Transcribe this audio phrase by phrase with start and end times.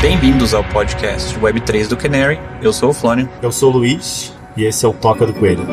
[0.00, 2.38] Bem-vindos ao podcast Web3 do Canary.
[2.62, 3.28] Eu sou o Flônio.
[3.42, 5.66] Eu sou o Luiz e esse é o Toca do Coelho.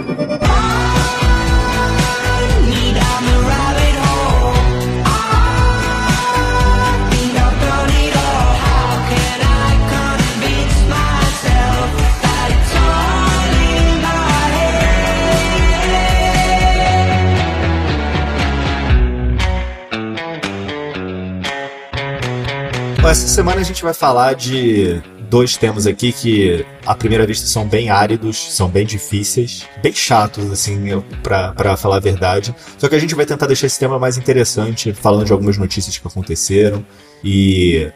[23.06, 25.00] Essa semana a gente vai falar de
[25.30, 30.52] dois temas aqui que, à primeira vista, são bem áridos, são bem difíceis, bem chatos,
[30.52, 32.56] assim, para falar a verdade.
[32.76, 35.96] Só que a gente vai tentar deixar esse tema mais interessante, falando de algumas notícias
[35.96, 36.84] que aconteceram
[37.24, 37.92] e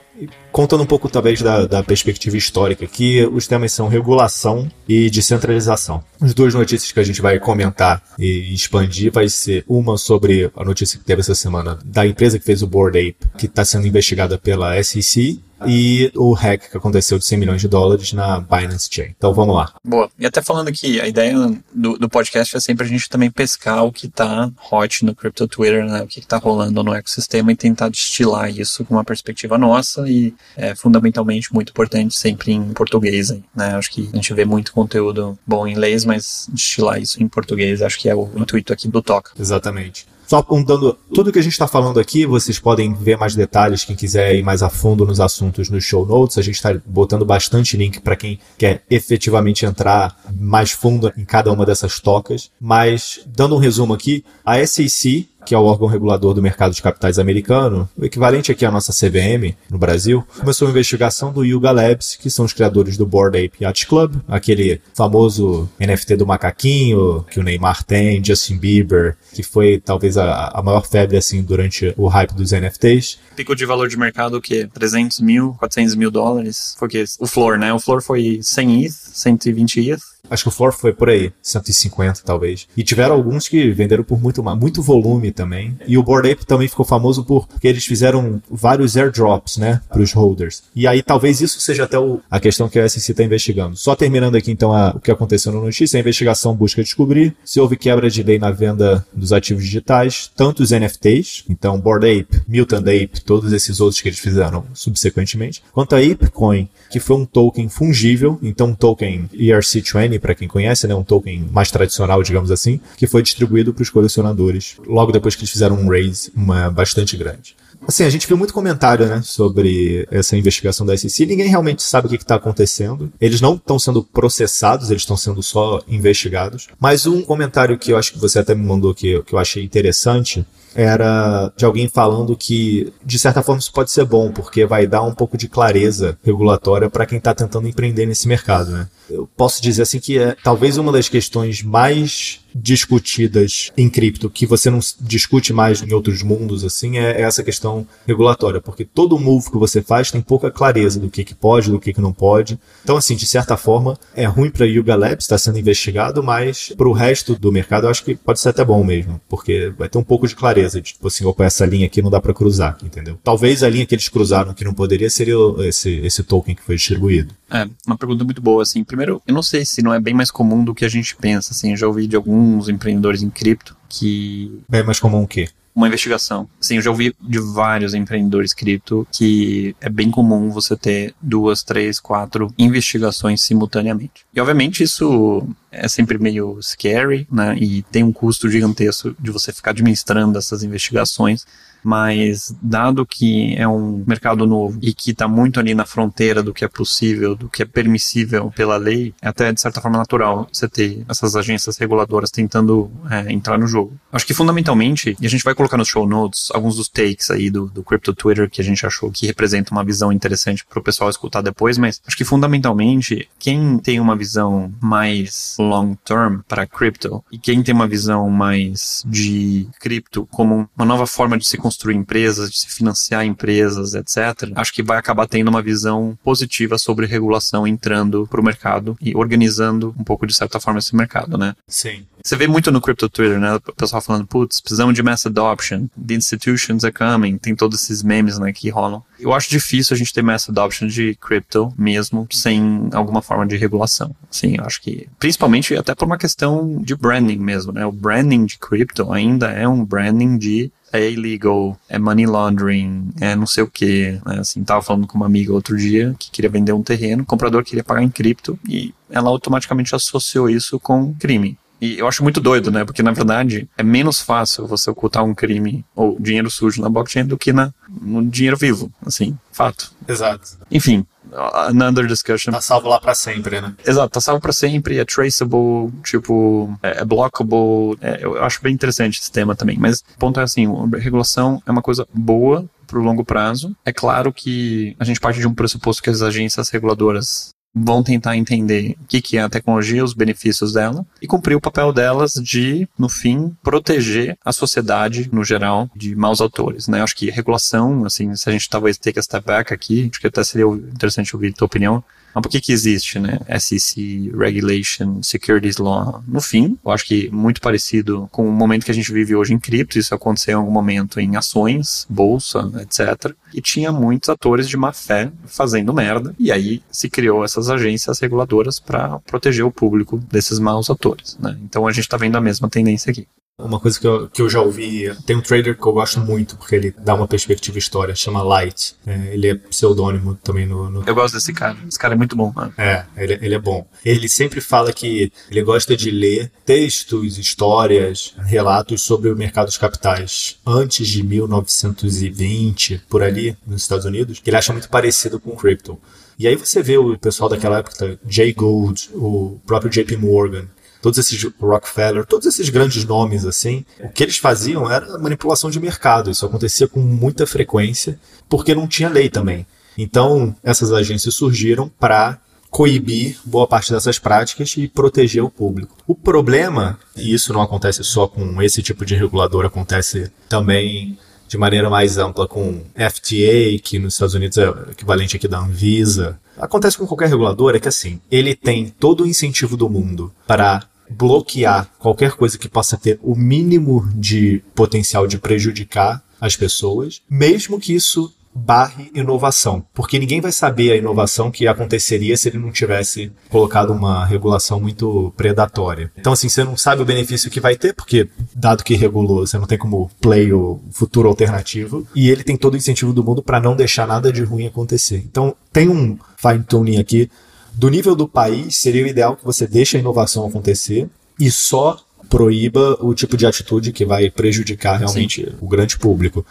[0.51, 6.03] contando um pouco talvez da, da, perspectiva histórica aqui, os temas são regulação e descentralização.
[6.19, 10.63] As duas notícias que a gente vai comentar e expandir vai ser uma sobre a
[10.63, 13.85] notícia que teve essa semana da empresa que fez o Board Ape, que está sendo
[13.85, 18.89] investigada pela SEC, e o hack que aconteceu de 100 milhões de dólares na Binance
[18.91, 19.13] Chain.
[19.17, 19.73] Então vamos lá.
[19.83, 20.09] Boa.
[20.19, 21.35] E até falando que a ideia
[21.73, 25.47] do, do podcast é sempre a gente também pescar o que está hot no Crypto
[25.47, 26.01] Twitter, né?
[26.01, 29.16] O que está rolando no ecossistema e tentar destilar isso com uma perspectiva
[29.57, 33.75] nossa e é fundamentalmente muito importante sempre em português, né?
[33.75, 37.81] Acho que a gente vê muito conteúdo bom em inglês, mas destilar isso em português
[37.81, 39.31] acho que é o intuito aqui do Toca.
[39.39, 40.05] Exatamente.
[40.27, 43.95] Só apontando tudo que a gente está falando aqui, vocês podem ver mais detalhes, quem
[43.95, 46.37] quiser ir mais a fundo nos assuntos nos show notes.
[46.37, 51.49] A gente está botando bastante link para quem quer efetivamente entrar mais fundo em cada
[51.49, 52.51] uma dessas tocas.
[52.59, 56.81] Mas, dando um resumo aqui, a SEC que é o órgão regulador do mercado de
[56.81, 61.71] capitais americano, o equivalente aqui à nossa CVM no Brasil, começou a investigação do Yuga
[61.71, 67.25] Labs, que são os criadores do Board Ape Yacht Club, aquele famoso NFT do macaquinho
[67.31, 71.93] que o Neymar tem, Justin Bieber, que foi talvez a, a maior febre assim durante
[71.95, 73.17] o hype dos NFTs.
[73.33, 74.67] Pico de valor de mercado o quê?
[74.73, 76.75] 300 mil, 400 mil dólares?
[76.77, 77.05] Foi o quê?
[77.21, 77.73] O floor, né?
[77.73, 80.01] O floor foi 100 ETH, 120 ETH.
[80.29, 82.67] Acho que o floor foi por aí, 150 talvez.
[82.75, 85.77] E tiveram alguns que venderam por muito, muito volume também.
[85.87, 90.01] E o Board Ape também ficou famoso por porque eles fizeram vários airdrops, né, para
[90.01, 90.63] os holders.
[90.75, 93.75] E aí talvez isso seja até o, a questão que a SEC está investigando.
[93.75, 97.59] Só terminando aqui então a, o que aconteceu na notícia, a investigação busca descobrir se
[97.59, 102.41] houve quebra de lei na venda dos ativos digitais, tanto os NFTs, então Board Ape,
[102.47, 107.25] Mutant Ape, todos esses outros que eles fizeram subsequentemente, quanto a Apecoin, que foi um
[107.25, 112.51] token fungível, então um token ERC20 para quem conhece, né, um token mais tradicional, digamos
[112.51, 116.69] assim, que foi distribuído para os colecionadores logo depois que eles fizeram um raise uma,
[116.69, 117.55] bastante grande.
[117.87, 121.27] Assim, a gente viu muito comentário, né, sobre essa investigação da SEC.
[121.27, 123.11] Ninguém realmente sabe o que está acontecendo.
[123.21, 126.67] Eles não estão sendo processados, eles estão sendo só investigados.
[126.79, 129.63] Mas um comentário que eu acho que você até me mandou que, que eu achei
[129.63, 130.45] interessante
[130.77, 135.01] era de alguém falando que, de certa forma, isso pode ser bom, porque vai dar
[135.01, 138.87] um pouco de clareza regulatória para quem está tentando empreender nesse mercado, né?
[139.09, 144.45] Eu posso dizer assim que é talvez uma das questões mais discutidas em cripto, que
[144.45, 149.51] você não discute mais em outros mundos, assim, é essa questão regulatória, porque todo move
[149.51, 152.59] que você faz tem pouca clareza do que, que pode, do que, que não pode.
[152.83, 156.73] Então, assim, de certa forma, é ruim para Yuga Labs estar tá sendo investigado, mas
[156.75, 159.89] para o resto do mercado eu acho que pode ser até bom mesmo, porque vai
[159.89, 162.33] ter um pouco de clareza, de, tipo assim, opa, essa linha aqui não dá para
[162.33, 163.17] cruzar, entendeu?
[163.23, 165.35] Talvez a linha que eles cruzaram que não poderia seria
[165.67, 167.33] esse, esse token que foi distribuído.
[167.49, 168.83] É, uma pergunta muito boa, assim.
[168.83, 171.53] Primeiro, eu não sei se não é bem mais comum do que a gente pensa,
[171.53, 172.15] assim, eu já ouvi de
[172.47, 174.61] alguns empreendedores em cripto que...
[174.71, 175.49] É mais comum o quê?
[175.75, 176.49] uma investigação.
[176.59, 181.61] Sim, eu já ouvi de vários empreendedores cripto que é bem comum você ter duas,
[181.61, 184.25] três, quatro investigações simultaneamente.
[184.33, 185.47] E obviamente isso
[185.77, 187.55] é sempre meio scary, né?
[187.57, 191.45] E tem um custo gigantesco de você ficar administrando essas investigações
[191.87, 196.53] mas dado que é um mercado novo e que está muito ali na fronteira do
[196.53, 200.49] que é possível, do que é permissível pela lei, é até de certa forma natural
[200.51, 203.93] você ter essas agências reguladoras tentando é, entrar no jogo.
[204.11, 207.49] Acho que fundamentalmente, e a gente vai colocar nos show notes alguns dos takes aí
[207.49, 210.83] do, do Crypto Twitter que a gente achou que representa uma visão interessante para o
[210.83, 216.65] pessoal escutar depois, mas acho que fundamentalmente quem tem uma visão mais long term para
[216.65, 221.57] cripto e quem tem uma visão mais de cripto como uma nova forma de se
[221.57, 226.77] construir empresas, de se financiar empresas, etc., acho que vai acabar tendo uma visão positiva
[226.77, 231.37] sobre regulação entrando para o mercado e organizando um pouco, de certa forma, esse mercado,
[231.37, 231.55] né?
[231.67, 232.05] Sim.
[232.23, 233.55] Você vê muito no Crypto Twitter, né?
[233.55, 238.03] O pessoal falando, putz, precisamos de mass adoption, the institutions are coming, tem todos esses
[238.03, 239.03] memes, né, que rolam.
[239.19, 243.55] Eu acho difícil a gente ter mass adoption de crypto mesmo sem alguma forma de
[243.57, 244.15] regulação.
[244.29, 247.85] Sim, eu acho que, principalmente até por uma questão de branding mesmo, né?
[247.85, 253.35] O branding de crypto ainda é um branding de é illegal, é money laundering, é
[253.35, 254.19] não sei o que.
[254.25, 254.39] Né?
[254.39, 257.63] Assim, tava falando com uma amiga outro dia que queria vender um terreno, o comprador
[257.63, 261.57] queria pagar em cripto e ela automaticamente associou isso com crime.
[261.79, 262.83] E eu acho muito doido, né?
[262.83, 267.25] Porque, na verdade, é menos fácil você ocultar um crime ou dinheiro sujo na blockchain
[267.25, 267.71] do que na,
[268.01, 269.91] no dinheiro vivo, assim, fato.
[270.07, 270.57] Exato.
[270.71, 271.05] Enfim,
[271.53, 272.51] another discussion.
[272.51, 273.73] Tá salvo lá para sempre, né?
[273.85, 277.97] Exato, tá salvo para sempre, é traceable, tipo, é, é blockable.
[278.01, 279.77] É, eu acho bem interessante esse tema também.
[279.77, 283.75] Mas o ponto é assim, a regulação é uma coisa boa para o longo prazo.
[283.85, 287.49] É claro que a gente parte de um pressuposto que as agências reguladoras
[287.83, 291.61] vão tentar entender o que, que é a tecnologia, os benefícios dela e cumprir o
[291.61, 297.01] papel delas de, no fim, proteger a sociedade no geral de maus autores, né?
[297.01, 300.27] Acho que regulação, assim, se a gente talvez take a step back aqui, acho que
[300.27, 302.03] até seria interessante ouvir a tua opinião,
[302.37, 303.39] mas por que que existe, né?
[303.59, 306.23] SEC, Regulation, Securities Law.
[306.27, 309.53] No fim, eu acho que muito parecido com o momento que a gente vive hoje
[309.53, 313.33] em cripto, isso aconteceu em algum momento em ações, bolsa, etc.
[313.53, 316.35] E tinha muitos atores de má fé fazendo merda.
[316.37, 321.57] E aí se criou essas agências reguladoras para proteger o público desses maus atores, né?
[321.63, 323.27] Então a gente está vendo a mesma tendência aqui.
[323.59, 326.55] Uma coisa que eu, que eu já ouvi, tem um trader que eu gosto muito,
[326.57, 328.93] porque ele dá uma perspectiva história, chama Light.
[329.03, 332.35] É, ele é pseudônimo também no, no, Eu gosto desse cara, esse cara é muito
[332.35, 332.71] bom, mano.
[332.77, 333.83] É, ele, ele é bom.
[334.05, 339.77] Ele sempre fala que ele gosta de ler textos, histórias, relatos sobre o mercado dos
[339.79, 345.49] capitais antes de 1920, por ali, nos Estados Unidos, que ele acha muito parecido com
[345.49, 345.99] o crypto.
[346.37, 350.67] E aí você vê o pessoal daquela época, Jay Gould, o próprio JP Morgan,
[351.01, 355.79] todos esses Rockefeller, todos esses grandes nomes assim, o que eles faziam era manipulação de
[355.79, 356.29] mercado.
[356.29, 359.65] Isso acontecia com muita frequência, porque não tinha lei também.
[359.97, 362.39] Então, essas agências surgiram para
[362.69, 365.97] coibir boa parte dessas práticas e proteger o público.
[366.05, 371.17] O problema, e isso não acontece só com esse tipo de regulador, acontece também
[371.47, 375.59] de maneira mais ampla com FTA, que nos Estados Unidos é o equivalente aqui da
[375.59, 376.37] Anvisa.
[376.57, 380.83] Acontece com qualquer regulador, é que assim, ele tem todo o incentivo do mundo para
[381.09, 387.79] bloquear qualquer coisa que possa ter o mínimo de potencial de prejudicar as pessoas, mesmo
[387.79, 392.71] que isso barre inovação, porque ninguém vai saber a inovação que aconteceria se ele não
[392.71, 396.11] tivesse colocado uma regulação muito predatória.
[396.17, 399.57] Então, assim, você não sabe o benefício que vai ter, porque, dado que regulou, você
[399.57, 403.43] não tem como play o futuro alternativo, e ele tem todo o incentivo do mundo
[403.43, 405.17] para não deixar nada de ruim acontecer.
[405.17, 407.29] Então, tem um fine-tuning aqui.
[407.77, 411.07] Do nível do país, seria o ideal que você deixe a inovação acontecer
[411.39, 415.55] e só proíba o tipo de atitude que vai prejudicar realmente Sim.
[415.61, 416.43] o grande público.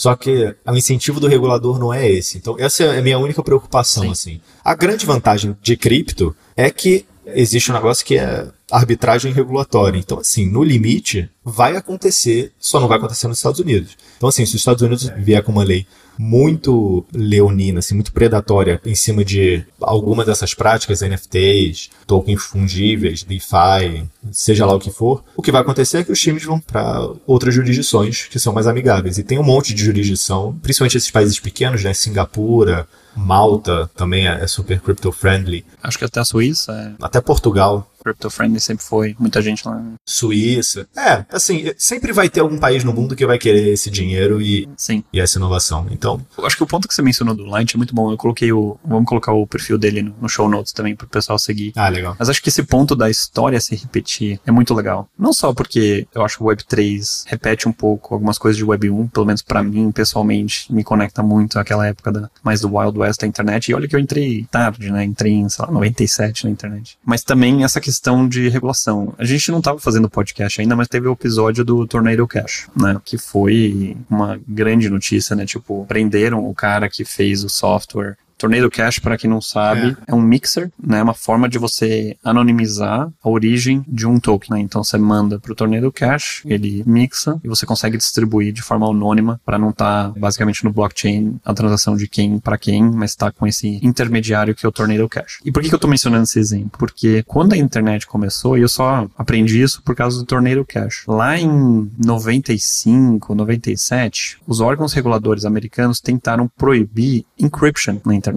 [0.00, 2.38] Só que o incentivo do regulador não é esse.
[2.38, 4.10] Então, essa é a minha única preocupação, Sim.
[4.10, 4.40] assim.
[4.64, 9.98] A grande vantagem de cripto é que existe um negócio que é arbitragem regulatória.
[9.98, 13.98] Então, assim, no limite, vai acontecer, só não vai acontecer nos Estados Unidos.
[14.16, 15.86] Então, assim, se os Estados Unidos vier com uma lei
[16.18, 24.06] muito leonina, assim, muito predatória em cima de alguma dessas práticas, NFTs, tokens fungíveis, DeFi,
[24.30, 27.08] seja lá o que for, o que vai acontecer é que os times vão para
[27.26, 29.18] outras jurisdições que são mais amigáveis.
[29.18, 32.86] E tem um monte de jurisdição, principalmente esses países pequenos, né, Singapura,
[33.16, 35.64] Malta também é super crypto friendly.
[35.82, 36.72] Acho que até a Suíça.
[36.72, 37.04] É...
[37.04, 37.89] Até Portugal.
[38.02, 39.82] Crypto friendly sempre foi, muita gente lá.
[40.06, 40.88] Suíça.
[40.96, 44.68] É, assim, sempre vai ter algum país no mundo que vai querer esse dinheiro e,
[44.76, 45.04] Sim.
[45.12, 45.86] e essa inovação.
[45.90, 46.24] Então.
[46.36, 48.10] Eu acho que o ponto que você mencionou do Light é muito bom.
[48.10, 48.78] Eu coloquei o.
[48.84, 51.72] Vamos colocar o perfil dele no, no show notes também para o pessoal seguir.
[51.76, 52.16] Ah, legal.
[52.18, 55.08] Mas acho que esse ponto da história se repetir é muito legal.
[55.18, 58.64] Não só porque eu acho que o Web 3 repete um pouco algumas coisas de
[58.64, 62.74] Web 1, pelo menos para mim, pessoalmente, me conecta muito àquela época da, mais do
[62.74, 63.68] Wild West da internet.
[63.68, 65.04] E olha que eu entrei tarde, né?
[65.04, 66.98] Entrei em, sei lá, 97 na internet.
[67.04, 67.89] Mas também essa questão
[68.28, 69.14] de regulação.
[69.18, 73.00] A gente não estava fazendo podcast ainda, mas teve o episódio do Tornado Cash, né?
[73.04, 75.44] Que foi uma grande notícia, né?
[75.46, 80.12] Tipo, prenderam o cara que fez o software Tornado Cash, para quem não sabe, é.
[80.12, 80.14] é.
[80.14, 81.02] um mixer, né?
[81.02, 84.56] Uma forma de você anonimizar a origem de um token.
[84.56, 84.60] Né?
[84.60, 88.88] Então você manda para o Tornado Cash, ele mixa e você consegue distribuir de forma
[88.88, 93.10] anônima para não estar tá, basicamente no blockchain a transação de quem para quem, mas
[93.10, 95.40] está com esse intermediário que é o Tornado Cash.
[95.44, 96.78] E por que, que eu estou mencionando esse exemplo?
[96.78, 101.04] Porque quando a internet começou, e eu só aprendi isso por causa do Tornado Cash.
[101.06, 108.29] Lá em 95, 97, os órgãos reguladores americanos tentaram proibir encryption na internet.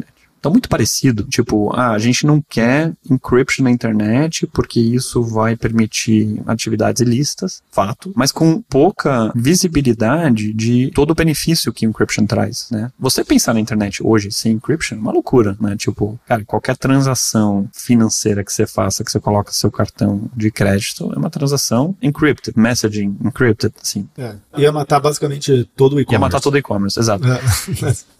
[0.44, 1.24] Tá muito parecido.
[1.24, 7.64] Tipo, ah, a gente não quer encryption na internet porque isso vai permitir atividades ilícitas,
[7.72, 12.92] fato, mas com pouca visibilidade de todo o benefício que encryption traz, né?
[13.00, 15.76] Você pensar na internet hoje sem encryption é uma loucura, né?
[15.78, 21.12] Tipo, cara, qualquer transação financeira que você faça, que você coloca seu cartão de crédito,
[21.16, 24.10] é uma transação encrypted, messaging encrypted, assim.
[24.18, 24.36] É.
[24.58, 26.14] Ia matar basicamente todo o e-commerce.
[26.14, 27.26] Ia matar todo o e-commerce, exato.
[27.26, 27.40] É.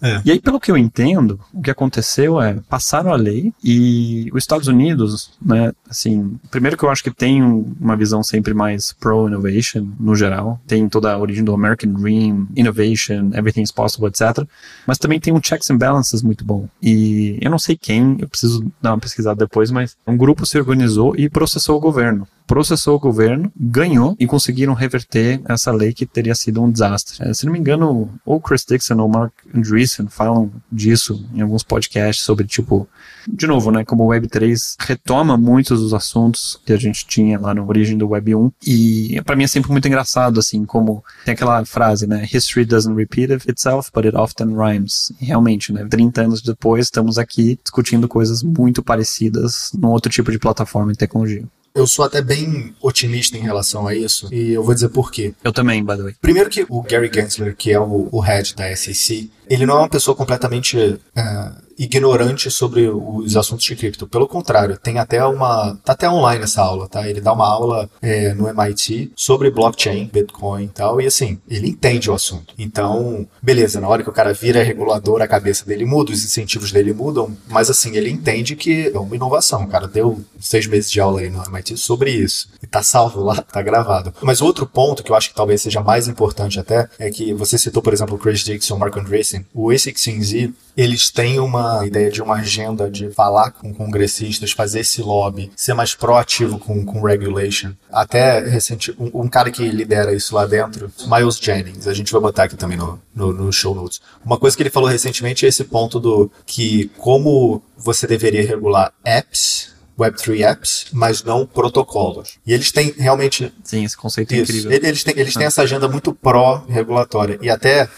[0.08, 0.22] é.
[0.24, 4.42] E aí, pelo que eu entendo, o que aconteceu é, passaram a lei e os
[4.42, 9.88] Estados Unidos, né, assim, primeiro que eu acho que tem uma visão sempre mais pro-innovation,
[9.98, 14.46] no geral, tem toda a origem do American Dream, innovation, everything's possible, etc.
[14.86, 16.68] Mas também tem um checks and balances muito bom.
[16.82, 20.58] E eu não sei quem, eu preciso dar uma pesquisada depois, mas um grupo se
[20.58, 26.06] organizou e processou o governo processou o governo, ganhou e conseguiram reverter essa lei que
[26.06, 27.28] teria sido um desastre.
[27.28, 31.62] É, se não me engano, ou Chris Dixon ou Mark Andreessen falam disso em alguns
[31.62, 32.88] podcasts sobre, tipo,
[33.26, 37.54] de novo, né, como o Web3 retoma muitos dos assuntos que a gente tinha lá
[37.54, 41.32] na origem do Web 1 e para mim é sempre muito engraçado, assim, como tem
[41.34, 45.12] aquela frase, né, history doesn't repeat itself, but it often rhymes.
[45.20, 50.30] E realmente, né, 30 anos depois estamos aqui discutindo coisas muito parecidas num outro tipo
[50.30, 51.44] de plataforma e tecnologia.
[51.74, 55.34] Eu sou até bem otimista em relação a isso, e eu vou dizer por quê.
[55.42, 56.14] Eu também, by the way.
[56.20, 59.78] Primeiro que o Gary Gensler, que é o, o head da SEC, ele não é
[59.80, 64.06] uma pessoa completamente uh, ignorante sobre os assuntos de cripto.
[64.06, 65.76] Pelo contrário, tem até uma.
[65.84, 67.08] Tá até online essa aula, tá?
[67.08, 71.00] Ele dá uma aula é, no MIT sobre blockchain, Bitcoin e tal.
[71.00, 72.54] E assim, ele entende o assunto.
[72.58, 76.72] Então, beleza, na hora que o cara vira regulador, a cabeça dele muda, os incentivos
[76.72, 79.64] dele mudam, mas assim, ele entende que é uma inovação.
[79.64, 82.48] O cara deu seis meses de aula aí no MIT sobre isso.
[82.62, 84.12] E tá salvo lá, tá gravado.
[84.22, 87.58] Mas outro ponto que eu acho que talvez seja mais importante até é que você
[87.58, 89.44] citou, por exemplo, o Chris Dixon, Mark Andreessen.
[89.52, 95.02] O A16Z, eles têm uma ideia de uma agenda de falar com congressistas, fazer esse
[95.02, 97.72] lobby, ser mais proativo com, com regulation.
[97.90, 102.20] Até recente, um, um cara que lidera isso lá dentro, Miles Jennings, a gente vai
[102.20, 104.00] botar aqui também no, no, no show notes.
[104.24, 108.92] Uma coisa que ele falou recentemente é esse ponto do que como você deveria regular
[109.04, 112.38] apps Web3 apps, mas não protocolos.
[112.44, 113.52] E eles têm realmente.
[113.62, 114.52] Sim, esse conceito é isso.
[114.52, 114.88] é incrível.
[114.88, 115.46] Eles têm, eles têm ah.
[115.46, 117.38] essa agenda muito pró-regulatória.
[117.40, 117.88] E até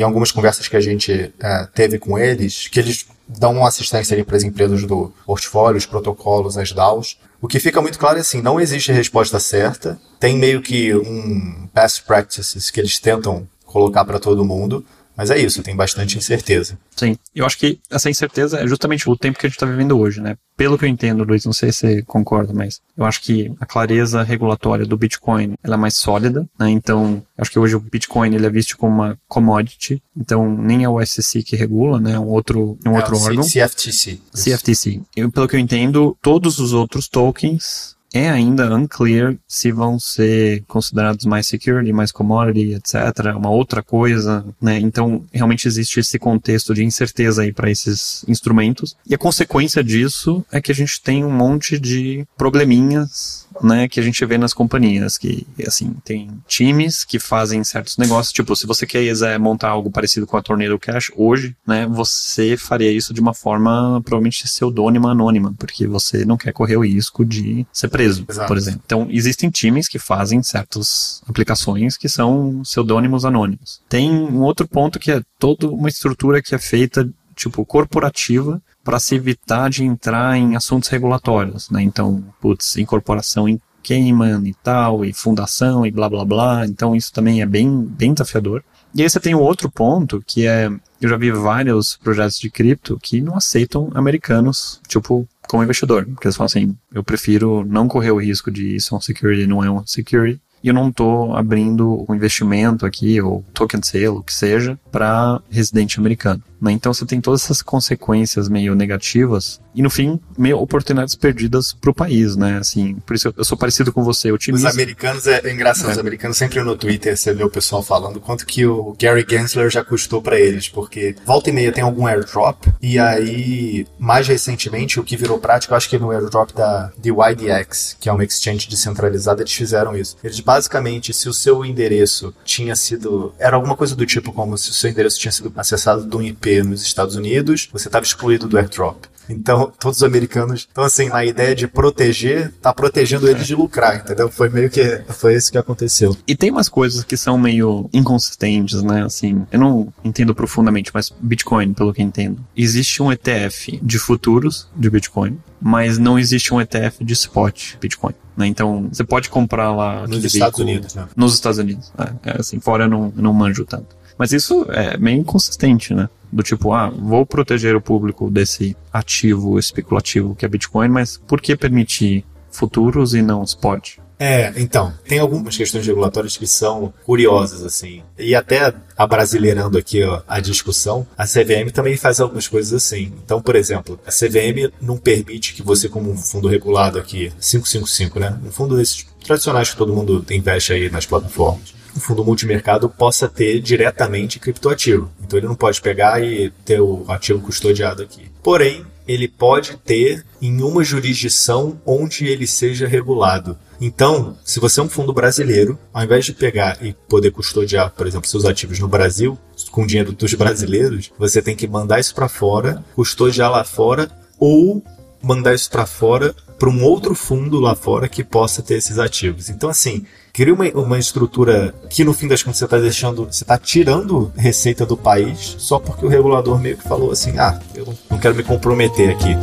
[0.00, 4.36] em algumas conversas que a gente é, teve com eles, que eles dão assistência para
[4.36, 7.18] as empresas do portfólio, os protocolos, as DAOs.
[7.40, 11.68] O que fica muito claro é assim, não existe resposta certa, tem meio que um
[11.74, 14.84] best practices que eles tentam colocar para todo mundo,
[15.16, 16.78] mas é isso, tem bastante incerteza.
[16.94, 19.98] Sim, eu acho que essa incerteza é justamente o tempo que a gente está vivendo
[19.98, 20.36] hoje, né?
[20.56, 23.66] Pelo que eu entendo, Luiz, não sei se você concorda, mas eu acho que a
[23.66, 26.70] clareza regulatória do Bitcoin ela é mais sólida, né?
[26.70, 30.88] Então, acho que hoje o Bitcoin ele é visto como uma commodity, então nem é
[30.88, 32.12] o SEC que regula, né?
[32.12, 33.44] É um outro, um é outro órgão.
[33.44, 34.20] CFTC.
[34.34, 35.00] CFTC.
[35.14, 40.64] Eu, pelo que eu entendo, todos os outros tokens é ainda unclear se vão ser
[40.66, 43.36] considerados mais security, mais commodity, etc.
[43.36, 44.78] Uma outra coisa, né?
[44.78, 48.96] Então, realmente existe esse contexto de incerteza aí para esses instrumentos.
[49.06, 54.00] E a consequência disso é que a gente tem um monte de probleminhas né, que
[54.00, 58.66] a gente vê nas companhias, que, assim, tem times que fazem certos negócios, tipo, se
[58.66, 63.20] você quiser montar algo parecido com a Tornado Cash hoje, né, você faria isso de
[63.20, 68.24] uma forma provavelmente pseudônima, anônima, porque você não quer correr o risco de ser preso,
[68.28, 68.48] Exato.
[68.48, 68.82] por exemplo.
[68.84, 73.80] Então, existem times que fazem certas aplicações que são pseudônimos anônimos.
[73.88, 79.00] Tem um outro ponto que é toda uma estrutura que é feita tipo, corporativa para
[79.00, 81.82] se evitar de entrar em assuntos regulatórios, né?
[81.82, 86.64] Então, putz, incorporação em Cayman e tal, e fundação e blá blá blá.
[86.64, 88.62] Então, isso também é bem, bem desafiador.
[88.94, 92.48] E aí você tem um outro ponto que é, eu já vi vários projetos de
[92.48, 96.06] cripto que não aceitam americanos, tipo, como investidor.
[96.06, 99.48] Porque eles falam assim, eu prefiro não correr o risco de isso é um security,
[99.48, 104.08] não é um security, e eu não estou abrindo o investimento aqui, ou token sale,
[104.08, 106.42] o que seja, para residente americano.
[106.60, 106.72] Né?
[106.72, 111.90] Então você tem todas essas consequências meio negativas e no fim, meio oportunidades perdidas para
[111.90, 112.56] o país, né?
[112.56, 114.68] Assim, por isso eu, sou parecido com você, otimista.
[114.68, 115.92] Os americanos, é, é engraçado, é.
[115.92, 119.68] os americanos sempre no Twitter você vê o pessoal falando quanto que o Gary Gensler
[119.68, 124.98] já custou para eles, porque volta e meia tem algum airdrop e aí, mais recentemente,
[124.98, 128.68] o que virou prática, eu acho que no airdrop da DYDX, que é uma exchange
[128.68, 130.16] descentralizada, eles fizeram isso.
[130.24, 133.34] Eles basicamente se o seu endereço tinha sido.
[133.38, 136.22] Era alguma coisa do tipo como se o seu endereço tinha sido acessado de um
[136.22, 139.04] IP nos Estados Unidos, você estava excluído do airdrop.
[139.28, 140.68] Então, todos os americanos.
[140.70, 144.30] Então, assim, na ideia de proteger, tá protegendo eles de lucrar, entendeu?
[144.30, 145.02] Foi meio que.
[145.08, 146.16] Foi isso que aconteceu.
[146.26, 149.04] E tem umas coisas que são meio inconsistentes, né?
[149.04, 154.68] Assim, eu não entendo profundamente, mas Bitcoin, pelo que entendo, existe um ETF de futuros
[154.76, 158.14] de Bitcoin, mas não existe um ETF de spot Bitcoin.
[158.36, 158.46] Né?
[158.46, 160.06] Então, você pode comprar lá.
[160.06, 161.08] Nos Estados veículo, Unidos, né?
[161.16, 161.92] Nos Estados Unidos.
[161.98, 163.96] É, é, assim, fora eu não, eu não manjo tanto.
[164.18, 166.08] Mas isso é meio inconsistente, né?
[166.32, 171.40] Do tipo, ah, vou proteger o público desse ativo especulativo que é Bitcoin, mas por
[171.40, 173.98] que permitir futuros e não spot?
[174.18, 178.02] É, então, tem algumas questões regulatórias que são curiosas, assim.
[178.18, 183.12] E até abrasileirando aqui ó, a discussão, a CVM também faz algumas coisas assim.
[183.24, 188.18] Então, por exemplo, a CVM não permite que você, como um fundo regulado aqui, 555,
[188.18, 188.38] né?
[188.44, 193.26] Um fundo desses tradicionais que todo mundo investe aí nas plataformas um fundo multimercado possa
[193.26, 195.10] ter diretamente criptoativo.
[195.24, 198.30] Então ele não pode pegar e ter o ativo custodiado aqui.
[198.42, 203.56] Porém, ele pode ter em uma jurisdição onde ele seja regulado.
[203.80, 208.06] Então, se você é um fundo brasileiro, ao invés de pegar e poder custodiar, por
[208.06, 209.38] exemplo, seus ativos no Brasil,
[209.70, 214.82] com dinheiro dos brasileiros, você tem que mandar isso para fora, custodiar lá fora ou
[215.22, 219.50] mandar isso para fora para um outro fundo lá fora que possa ter esses ativos.
[219.50, 223.44] Então, assim, cria uma, uma estrutura que no fim das contas você está deixando, você
[223.44, 227.94] está tirando receita do país só porque o regulador meio que falou assim, ah, eu
[228.10, 229.36] não quero me comprometer aqui.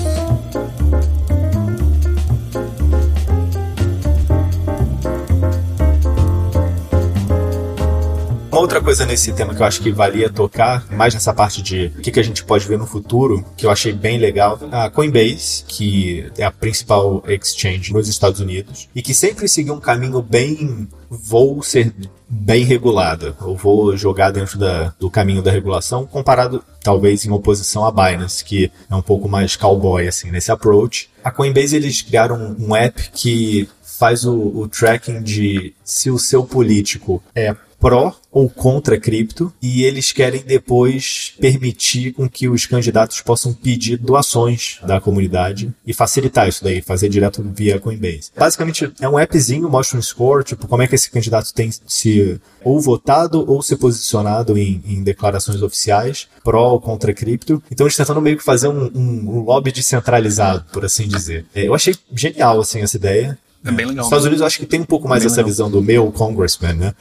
[8.73, 12.01] Outra coisa nesse tema que eu acho que valia tocar, mais nessa parte de o
[12.01, 15.63] que, que a gente pode ver no futuro, que eu achei bem legal, a Coinbase,
[15.67, 20.87] que é a principal exchange nos Estados Unidos, e que sempre seguiu um caminho bem
[21.07, 21.93] vou ser
[22.27, 27.85] bem regulada, ou vou jogar dentro da, do caminho da regulação, comparado talvez em oposição
[27.85, 31.11] à Binance, que é um pouco mais cowboy assim nesse approach.
[31.23, 36.43] A Coinbase eles criaram um app que faz o, o tracking de se o seu
[36.43, 43.21] político é pró ou contra cripto e eles querem depois permitir com que os candidatos
[43.21, 48.31] possam pedir doações da comunidade e facilitar isso daí, fazer direto via Coinbase.
[48.35, 52.41] Basicamente é um appzinho, mostra um score, tipo como é que esse candidato tem se
[52.63, 57.61] ou votado ou se posicionado em, em declarações oficiais pró ou contra cripto.
[57.71, 61.45] Então eles tentando meio que fazer um, um, um lobby descentralizado, por assim dizer.
[61.53, 63.37] É, eu achei genial assim essa ideia.
[63.65, 63.95] É bem legal.
[63.95, 65.49] Nos Estados Unidos eu acho que tem um pouco mais essa legal.
[65.49, 66.93] visão do meu congressman, né?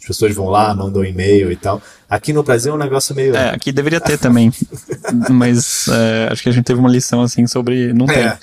[0.00, 1.80] As pessoas vão lá, mandam e-mail e tal.
[2.08, 3.36] Aqui no Brasil é um negócio meio.
[3.36, 4.50] É, aqui deveria ter também.
[5.30, 7.92] Mas é, acho que a gente teve uma lição assim sobre.
[7.92, 8.24] Não tem.
[8.24, 8.38] É.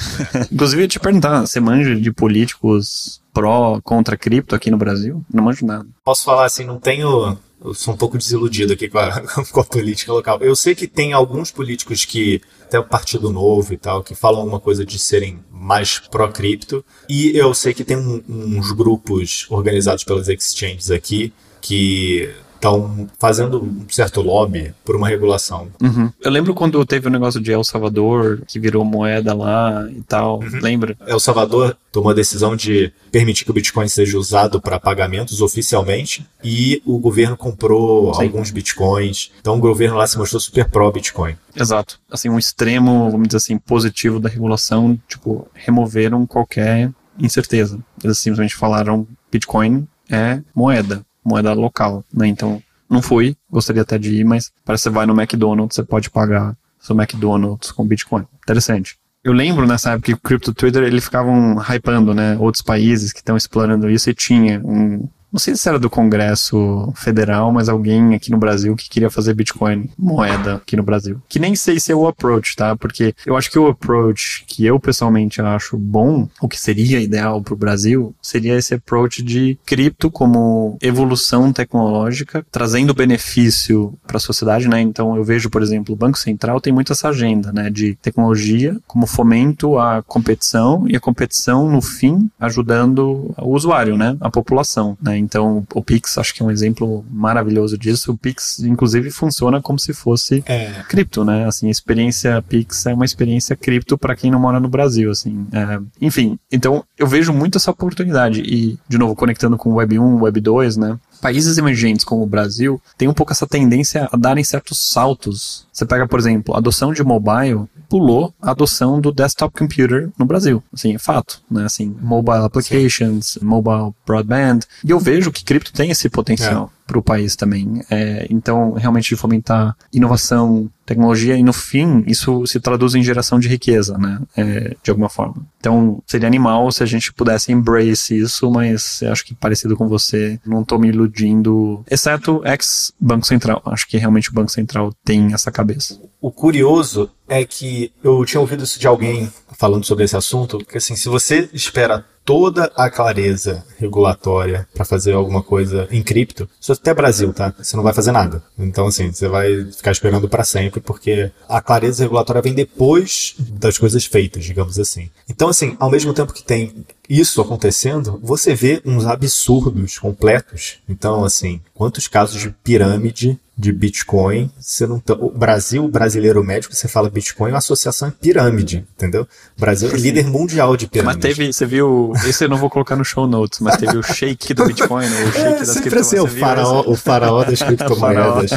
[0.51, 5.25] Inclusive, eu ia te perguntar: você manja de políticos pró, contra cripto aqui no Brasil?
[5.33, 5.87] Não manjo nada.
[6.03, 7.37] Posso falar assim, não tenho.
[7.59, 9.19] Eu sou um pouco desiludido aqui com a,
[9.51, 10.37] com a política local.
[10.41, 14.41] Eu sei que tem alguns políticos que, até o Partido Novo e tal, que falam
[14.41, 16.85] alguma coisa de serem mais pró-cripto.
[17.09, 23.63] E eu sei que tem um, uns grupos organizados pelas exchanges aqui que estão fazendo
[23.63, 25.69] um certo lobby por uma regulação.
[25.81, 26.11] Uhum.
[26.19, 30.01] Eu lembro quando teve o um negócio de El Salvador, que virou moeda lá e
[30.01, 30.59] tal, uhum.
[30.61, 30.97] lembra?
[31.05, 36.27] El Salvador tomou a decisão de permitir que o Bitcoin seja usado para pagamentos oficialmente
[36.43, 38.23] e o governo comprou Sim.
[38.23, 39.31] alguns Bitcoins.
[39.39, 41.35] Então o governo lá se mostrou super pró-Bitcoin.
[41.55, 41.99] Exato.
[42.11, 47.79] Assim, um extremo, vamos dizer assim, positivo da regulação, tipo, removeram qualquer incerteza.
[48.03, 52.27] Eles simplesmente falaram Bitcoin é moeda moeda local, né?
[52.27, 55.83] Então, não fui, gostaria até de ir, mas parece que você vai no McDonald's, você
[55.83, 58.25] pode pagar seu McDonald's com Bitcoin.
[58.41, 58.97] Interessante.
[59.23, 63.19] Eu lembro nessa época que o Crypto Twitter, eles ficavam hypando, né, outros países que
[63.19, 68.15] estão explorando isso e tinha um, não sei se era do Congresso Federal, mas alguém
[68.15, 71.21] aqui no Brasil que queria fazer Bitcoin moeda aqui no Brasil.
[71.29, 72.75] Que nem sei se é o approach, tá?
[72.75, 77.39] Porque eu acho que o approach que eu pessoalmente acho bom, o que seria ideal
[77.39, 84.19] para o Brasil, seria esse approach de cripto como evolução tecnológica, trazendo benefício para a
[84.19, 84.81] sociedade, né?
[84.81, 88.75] Então eu vejo, por exemplo, o Banco Central tem muito essa agenda, né, de tecnologia
[88.87, 94.97] como fomento à competição e a competição no fim ajudando o usuário, né, a população,
[94.99, 95.26] né?
[95.27, 98.13] Então, o Pix acho que é um exemplo maravilhoso disso.
[98.13, 100.83] O Pix, inclusive, funciona como se fosse é.
[100.87, 101.45] cripto, né?
[101.45, 105.45] Assim, a experiência Pix é uma experiência cripto para quem não mora no Brasil, assim.
[105.51, 108.41] É, enfim, então eu vejo muito essa oportunidade.
[108.41, 110.97] E, de novo, conectando com Web 1, Web 2, né?
[111.21, 115.65] Países emergentes como o Brasil têm um pouco essa tendência a darem certos saltos.
[115.71, 120.25] Você pega, por exemplo, a adoção de mobile pulou a adoção do desktop computer no
[120.25, 120.63] Brasil.
[120.73, 121.65] Assim, é fato, né?
[121.65, 123.45] Assim, mobile applications, Sim.
[123.45, 124.59] mobile broadband.
[124.83, 126.71] E eu vejo que cripto tem esse potencial.
[126.73, 127.83] É para o país também.
[127.91, 133.49] É, então, realmente, fomentar inovação, tecnologia, e no fim, isso se traduz em geração de
[133.49, 134.19] riqueza, né?
[134.35, 135.45] É, de alguma forma.
[135.59, 140.39] Então, seria animal se a gente pudesse embrace isso, mas acho que parecido com você,
[140.45, 143.61] não estou me iludindo, exceto ex-Banco Central.
[143.65, 145.99] Acho que realmente o Banco Central tem essa cabeça.
[146.21, 150.77] O curioso é que eu tinha ouvido isso de alguém falando sobre esse assunto, que
[150.77, 156.73] assim, se você espera toda a clareza regulatória para fazer alguma coisa em cripto, isso
[156.73, 157.53] até Brasil, tá?
[157.57, 158.43] Você não vai fazer nada.
[158.59, 163.77] Então, assim, você vai ficar esperando para sempre, porque a clareza regulatória vem depois das
[163.77, 165.09] coisas feitas, digamos assim.
[165.29, 170.79] Então, assim, ao mesmo tempo que tem isso acontecendo, você vê uns absurdos completos.
[170.89, 176.75] Então, assim, quantos casos de pirâmide de Bitcoin, você não tá, o Brasil, brasileiro médico,
[176.75, 179.27] você fala Bitcoin, a associação é pirâmide, entendeu?
[179.57, 181.15] O Brasil é líder mundial de pirâmide.
[181.15, 184.03] Mas teve, você viu, esse eu não vou colocar no show notes, mas teve o
[184.03, 188.51] shake do Bitcoin, o shake é, das sempre assim, o faraó, o faraó das criptomoedas.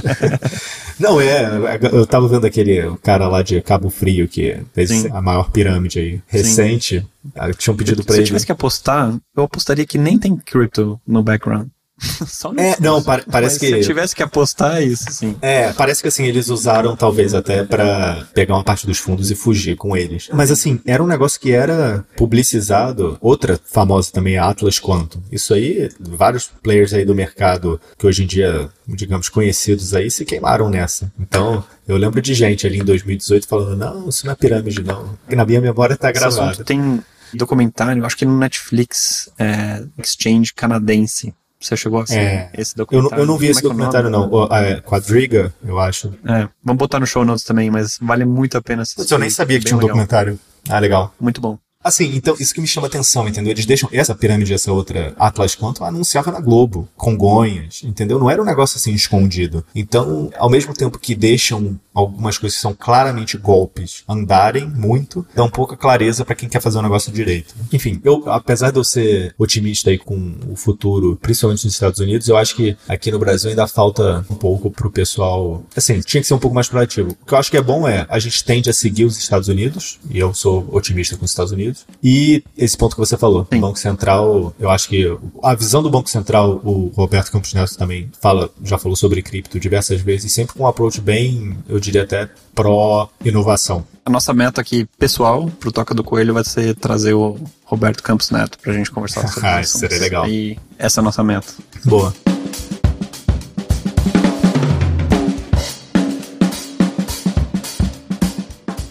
[1.00, 5.08] não, é, eu tava vendo aquele cara lá de Cabo Frio que fez Sim.
[5.12, 7.52] a maior pirâmide aí, recente, Sim.
[7.56, 8.26] tinham pedido pra Se ele...
[8.26, 11.68] Se eu tivesse que apostar, eu apostaria que nem tem crypto no background.
[12.26, 13.66] Só é, não, pa parece que.
[13.66, 15.36] Se tivesse que apostar, é isso, sim.
[15.40, 19.34] É, parece que assim, eles usaram talvez até para pegar uma parte dos fundos e
[19.34, 20.28] fugir com eles.
[20.32, 23.18] Mas assim, era um negócio que era publicizado.
[23.20, 25.20] Outra famosa também é Atlas Quantum.
[25.30, 30.24] Isso aí, vários players aí do mercado que hoje em dia, digamos, conhecidos aí, se
[30.24, 31.12] queimaram nessa.
[31.18, 35.18] Então, eu lembro de gente ali em 2018 falando: não, isso não é pirâmide, não.
[35.28, 36.64] E na minha memória tá gravado.
[36.64, 37.02] Tem
[37.34, 42.50] documentário, acho que no Netflix, é, Exchange canadense você chegou a ver é.
[42.54, 43.16] esse documentário?
[43.16, 44.30] Eu, eu não vi esse é é documentário, não.
[44.30, 46.08] O, é, Quadriga, eu acho.
[46.24, 49.12] É, vamos botar no show notes também, mas vale muito a pena assistir.
[49.12, 49.94] Eu nem sabia que tinha um legal.
[49.94, 50.38] documentário.
[50.68, 51.14] Ah, legal.
[51.20, 51.58] Muito bom.
[51.82, 53.52] Assim, então, isso que me chama atenção, entendeu?
[53.52, 58.18] Eles deixam essa pirâmide, essa outra Atlas Quantum, anunciava na Globo, Congonhas, entendeu?
[58.18, 59.64] Não era um negócio assim escondido.
[59.74, 65.42] Então, ao mesmo tempo que deixam algumas coisas que são claramente golpes andarem muito, dá
[65.42, 67.54] um pouco a clareza para quem quer fazer o um negócio direito.
[67.72, 72.28] Enfim, eu, apesar de eu ser otimista aí com o futuro, principalmente nos Estados Unidos,
[72.28, 75.64] eu acho que aqui no Brasil ainda falta um pouco pro pessoal.
[75.74, 77.16] Assim, tinha que ser um pouco mais proativo.
[77.22, 79.48] O que eu acho que é bom é a gente tende a seguir os Estados
[79.48, 81.69] Unidos, e eu sou otimista com os Estados Unidos,
[82.02, 85.06] e esse ponto que você falou, o Banco Central, eu acho que
[85.42, 89.58] a visão do Banco Central, o Roberto Campos Neto também fala, já falou sobre cripto
[89.58, 93.86] diversas vezes, sempre com um approach bem, eu eu diria até pró-inovação.
[94.04, 98.30] A nossa meta aqui, pessoal, pro Toca do Coelho, vai ser trazer o Roberto Campos
[98.30, 99.78] Neto pra gente conversar sobre ah, isso.
[99.78, 100.28] seria legal.
[100.28, 101.52] E essa é a nossa meta.
[101.86, 102.12] Boa.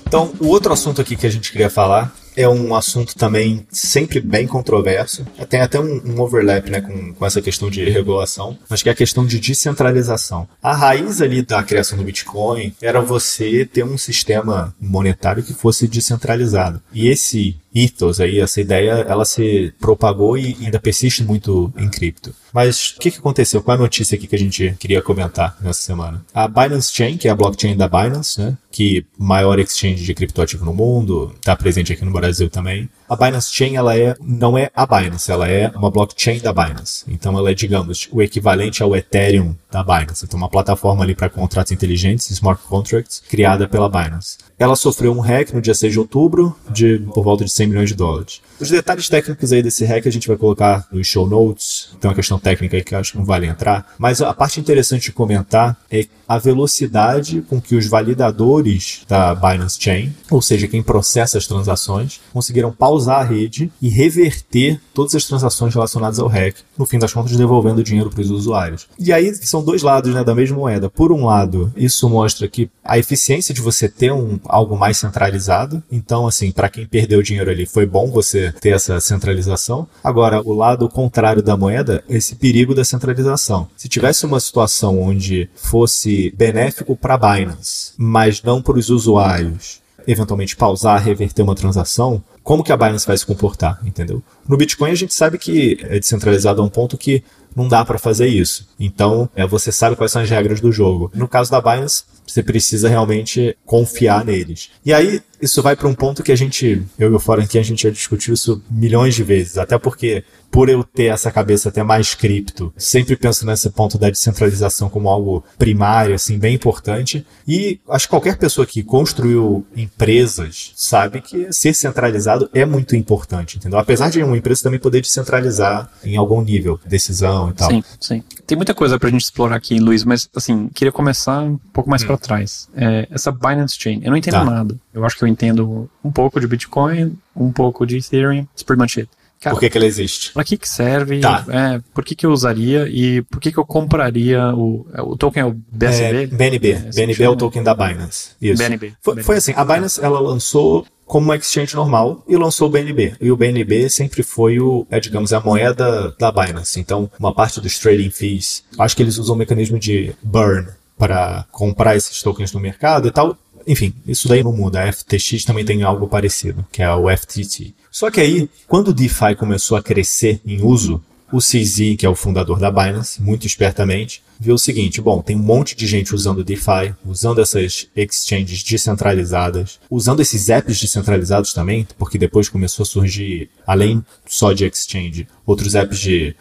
[0.07, 4.19] Então, o outro assunto aqui que a gente queria falar é um assunto também sempre
[4.19, 5.25] bem controverso.
[5.49, 8.91] Tem até um, um overlap né, com, com essa questão de regulação, mas que é
[8.91, 10.47] a questão de descentralização.
[10.61, 15.87] A raiz ali da criação do Bitcoin era você ter um sistema monetário que fosse
[15.87, 16.81] descentralizado.
[16.93, 22.33] E esse ethos aí, essa ideia, ela se propagou e ainda persiste muito em cripto.
[22.53, 23.61] Mas o que, que aconteceu?
[23.61, 26.25] Qual é a notícia aqui que a gente queria comentar nessa semana?
[26.33, 28.57] A Binance Chain, que é a blockchain da Binance, né?
[28.71, 32.89] Que maior exchange de criptoativo no mundo, está presente aqui no Brasil também.
[33.07, 37.03] A Binance Chain, ela é, não é a Binance, ela é uma blockchain da Binance.
[37.07, 40.25] Então ela é, digamos, o equivalente ao Ethereum da Binance.
[40.25, 44.37] Então uma plataforma ali para contratos inteligentes, smart contracts, criada pela Binance.
[44.59, 47.89] Ela sofreu um hack no dia 6 de outubro, de por volta de 100 milhões
[47.89, 48.41] de dólares.
[48.59, 51.91] Os detalhes técnicos aí desse hack a gente vai colocar nos show notes.
[51.99, 53.93] Tem uma questão técnica aí que acho que não vale entrar.
[53.97, 59.77] Mas a parte interessante de comentar é a velocidade com que os validadores da Binance
[59.79, 65.25] Chain, ou seja, quem processa as transações, conseguiram pausar a rede e reverter todas as
[65.25, 68.87] transações relacionadas ao hack, no fim das contas devolvendo dinheiro para os usuários.
[68.99, 70.89] E aí são dois lados né, da mesma moeda.
[70.89, 75.81] Por um lado, isso mostra que a eficiência de você ter um, algo mais centralizado.
[75.91, 79.87] Então, assim, para quem perdeu dinheiro ali, foi bom você ter essa centralização.
[80.03, 83.67] Agora, o lado contrário da moeda, esse perigo da centralização.
[83.75, 90.55] Se tivesse uma situação onde fosse benéfico para Binance, mas não para os usuários, eventualmente
[90.55, 94.23] pausar, reverter uma transação, como que a Binance vai se comportar, entendeu?
[94.47, 97.23] No Bitcoin a gente sabe que é descentralizado a um ponto que
[97.55, 98.67] não dá para fazer isso.
[98.79, 101.11] Então, é, você sabe quais são as regras do jogo.
[101.13, 104.69] No caso da Binance, você precisa realmente confiar neles.
[104.85, 107.57] E aí, isso vai para um ponto que a gente, eu e o Fora aqui,
[107.57, 111.69] a gente já discutiu isso milhões de vezes, até porque por eu ter essa cabeça
[111.69, 117.25] até mais cripto, sempre penso nesse ponto da descentralização como algo primário, assim, bem importante.
[117.47, 123.57] E acho que qualquer pessoa que construiu empresas sabe que ser centralizado é muito importante,
[123.57, 123.79] entendeu?
[123.79, 127.69] Apesar de uma empresa também poder descentralizar em algum nível, decisão e tal.
[127.69, 128.23] Sim, sim.
[128.45, 132.03] Tem muita coisa pra gente explorar aqui, Luiz, mas assim, queria começar um pouco mais
[132.03, 132.07] hum.
[132.07, 132.67] para trás.
[132.75, 134.43] É, essa Binance Chain, eu não entendo tá.
[134.43, 134.75] nada.
[134.93, 138.81] Eu acho que eu entendo um pouco de Bitcoin, um pouco de Ethereum, it's pretty
[138.81, 139.09] much it.
[139.39, 140.33] Cara, por que, que ela existe?
[140.33, 141.21] Para que, que serve?
[141.21, 141.45] Tá.
[141.47, 144.85] É, por que, que eu usaria e por que, que eu compraria o.
[144.93, 146.23] É, o token é o BSB?
[146.23, 146.71] É, BNB.
[146.71, 148.31] É, BNB é o token da Binance.
[148.41, 148.57] Isso.
[148.57, 148.93] BNB.
[149.01, 149.25] Foi, BNB.
[149.25, 153.15] foi assim: a Binance ela lançou como uma exchange normal e lançou o BNB.
[153.19, 156.79] E o BNB sempre foi o, é, digamos, a moeda da Binance.
[156.79, 160.67] Então, uma parte dos trading fees, acho que eles usam o mecanismo de burn
[160.99, 163.37] para comprar esses tokens no mercado e tal.
[163.69, 164.81] Enfim, isso daí não muda.
[164.81, 167.75] A FTX também tem algo parecido, que é o FTT.
[167.91, 170.99] Só que aí, quando o DeFi começou a crescer em uso,
[171.31, 175.35] o CZ, que é o fundador da Binance, muito espertamente, viu o seguinte: bom, tem
[175.35, 181.87] um monte de gente usando DeFi, usando essas exchanges descentralizadas, usando esses apps descentralizados também,
[181.95, 186.35] porque depois começou a surgir, além só de exchange, outros apps de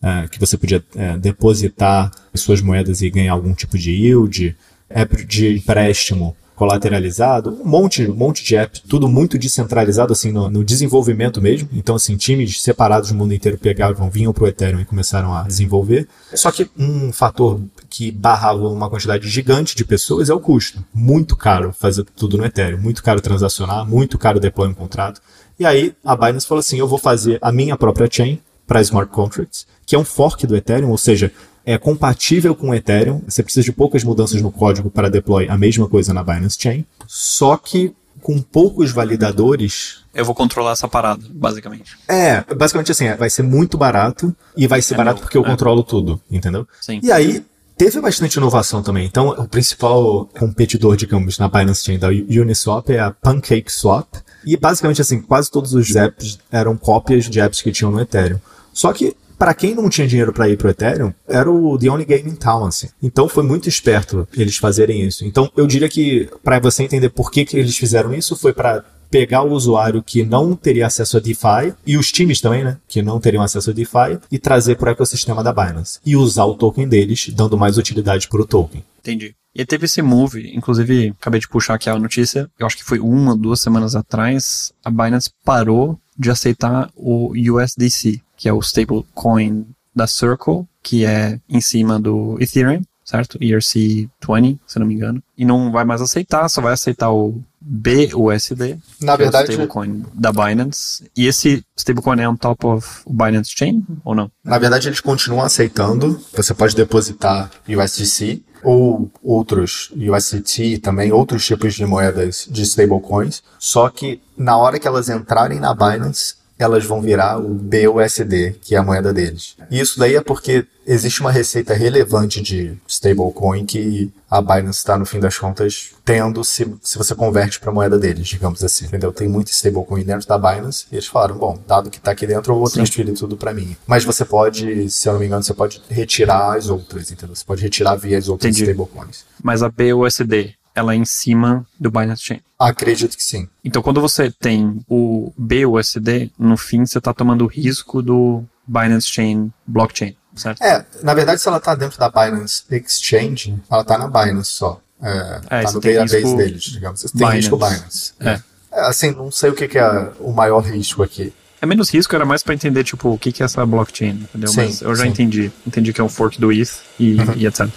[0.00, 4.56] uh, que você podia uh, depositar suas moedas e ganhar algum tipo de yield,
[4.88, 10.50] app de empréstimo colateralizado, um monte, um monte de app, tudo muito descentralizado assim no,
[10.50, 11.68] no, desenvolvimento mesmo.
[11.72, 16.08] Então assim, times separados do mundo inteiro pegavam, vinham pro Ethereum e começaram a desenvolver.
[16.34, 20.84] Só que um fator que barrava uma quantidade gigante de pessoas é o custo.
[20.92, 25.20] Muito caro fazer tudo no Ethereum, muito caro transacionar, muito caro deploy um contrato.
[25.60, 29.12] E aí a Binance falou assim: eu vou fazer a minha própria chain para smart
[29.12, 31.32] contracts, que é um fork do Ethereum, ou seja,
[31.68, 33.20] é compatível com o Ethereum.
[33.28, 36.86] Você precisa de poucas mudanças no código para deploy a mesma coisa na Binance Chain.
[37.06, 40.02] Só que com poucos validadores.
[40.14, 41.98] Eu vou controlar essa parada, basicamente.
[42.08, 45.42] É, basicamente assim, vai ser muito barato e vai ser é barato meu, porque eu
[45.42, 45.44] é.
[45.44, 46.66] controlo tudo, entendeu?
[46.80, 47.00] Sim.
[47.02, 47.44] E aí,
[47.76, 49.04] teve bastante inovação também.
[49.04, 54.06] Então, o principal competidor, digamos, na Binance Chain da Uniswap é a PancakeSwap.
[54.42, 58.38] E basicamente assim, quase todos os apps eram cópias de apps que tinham no Ethereum.
[58.72, 62.04] Só que para quem não tinha dinheiro para ir pro Ethereum, era o The Only
[62.04, 62.88] Game in Town, assim.
[63.02, 65.24] Então foi muito esperto eles fazerem isso.
[65.24, 68.84] Então eu diria que para você entender por que, que eles fizeram isso, foi para
[69.10, 73.00] pegar o usuário que não teria acesso a DeFi e os times também, né, que
[73.00, 76.86] não teriam acesso a DeFi e trazer para ecossistema da Binance e usar o token
[76.86, 78.84] deles, dando mais utilidade para o token.
[79.00, 79.34] Entendi.
[79.54, 82.98] E teve esse move, inclusive, acabei de puxar aqui a notícia, eu acho que foi
[82.98, 89.66] uma, duas semanas atrás, a Binance parou de aceitar o USDC, que é o stablecoin
[89.94, 93.38] da Circle, que é em cima do Ethereum, certo?
[93.38, 95.22] ERC20, se não me engano.
[95.36, 99.52] E não vai mais aceitar, só vai aceitar o BUSD, Na que verdade, é o
[99.52, 101.10] stablecoin da Binance.
[101.16, 104.30] E esse stablecoin é on top of Binance Chain ou não?
[104.44, 106.20] Na verdade, eles continuam aceitando.
[106.34, 113.42] Você pode depositar USDC ou outros USDT também, outros tipos de moedas de stablecoins.
[113.58, 118.74] Só que na hora que elas entrarem na Binance, elas vão virar o BUSD, que
[118.74, 119.56] é a moeda deles.
[119.70, 124.98] E isso daí é porque existe uma receita relevante de stablecoin que a Binance está,
[124.98, 128.86] no fim das contas, tendo se, se você converte para a moeda deles, digamos assim.
[128.86, 129.12] Entendeu?
[129.12, 132.52] Tem muito stablecoin dentro da Binance e eles falaram, bom, dado que está aqui dentro,
[132.52, 133.76] eu vou transferir tudo para mim.
[133.86, 137.36] Mas você pode, se eu não me engano, você pode retirar as outras, entendeu?
[137.36, 138.70] Você pode retirar via as outras Entendi.
[138.70, 139.24] stablecoins.
[139.42, 142.40] Mas a BUSD, ela é em cima do Binance Chain.
[142.58, 143.48] Acredito que sim.
[143.64, 149.08] Então, quando você tem o BUSD, no fim você está tomando o risco do Binance
[149.08, 150.62] Chain blockchain, certo?
[150.62, 154.80] É, na verdade, se ela está dentro da Binance Exchange, ela está na Binance só.
[155.00, 157.02] É, é tá no database deles, digamos.
[157.02, 157.36] Tem Binance.
[157.36, 158.12] risco Binance.
[158.20, 158.30] É.
[158.30, 158.80] é.
[158.88, 161.32] Assim, não sei o que, que é o maior risco aqui.
[161.60, 164.48] É menos risco, era mais para entender, tipo, o que, que é essa blockchain, entendeu?
[164.48, 165.10] Sim, Mas eu já sim.
[165.10, 165.50] entendi.
[165.66, 167.34] Entendi que é um fork do ETH e, uhum.
[167.36, 167.68] e etc.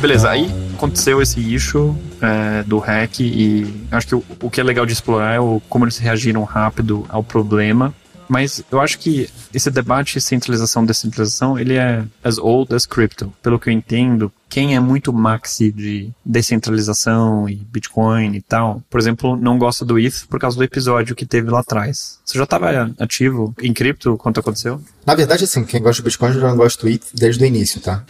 [0.00, 4.64] Beleza, aí aconteceu esse issue é, do hack e acho que o, o, que é
[4.64, 7.94] legal de explorar é o, como eles reagiram rápido ao problema.
[8.28, 13.32] Mas eu acho que esse debate centralização descentralização ele é as old as crypto.
[13.42, 19.00] Pelo que eu entendo, quem é muito maxi de descentralização e Bitcoin e tal, por
[19.00, 22.18] exemplo, não gosta do ETH por causa do episódio que teve lá atrás.
[22.24, 24.80] Você já estava ativo em cripto quando aconteceu?
[25.04, 28.04] Na verdade, assim, quem gosta do Bitcoin já gosta do ETH desde o início, tá?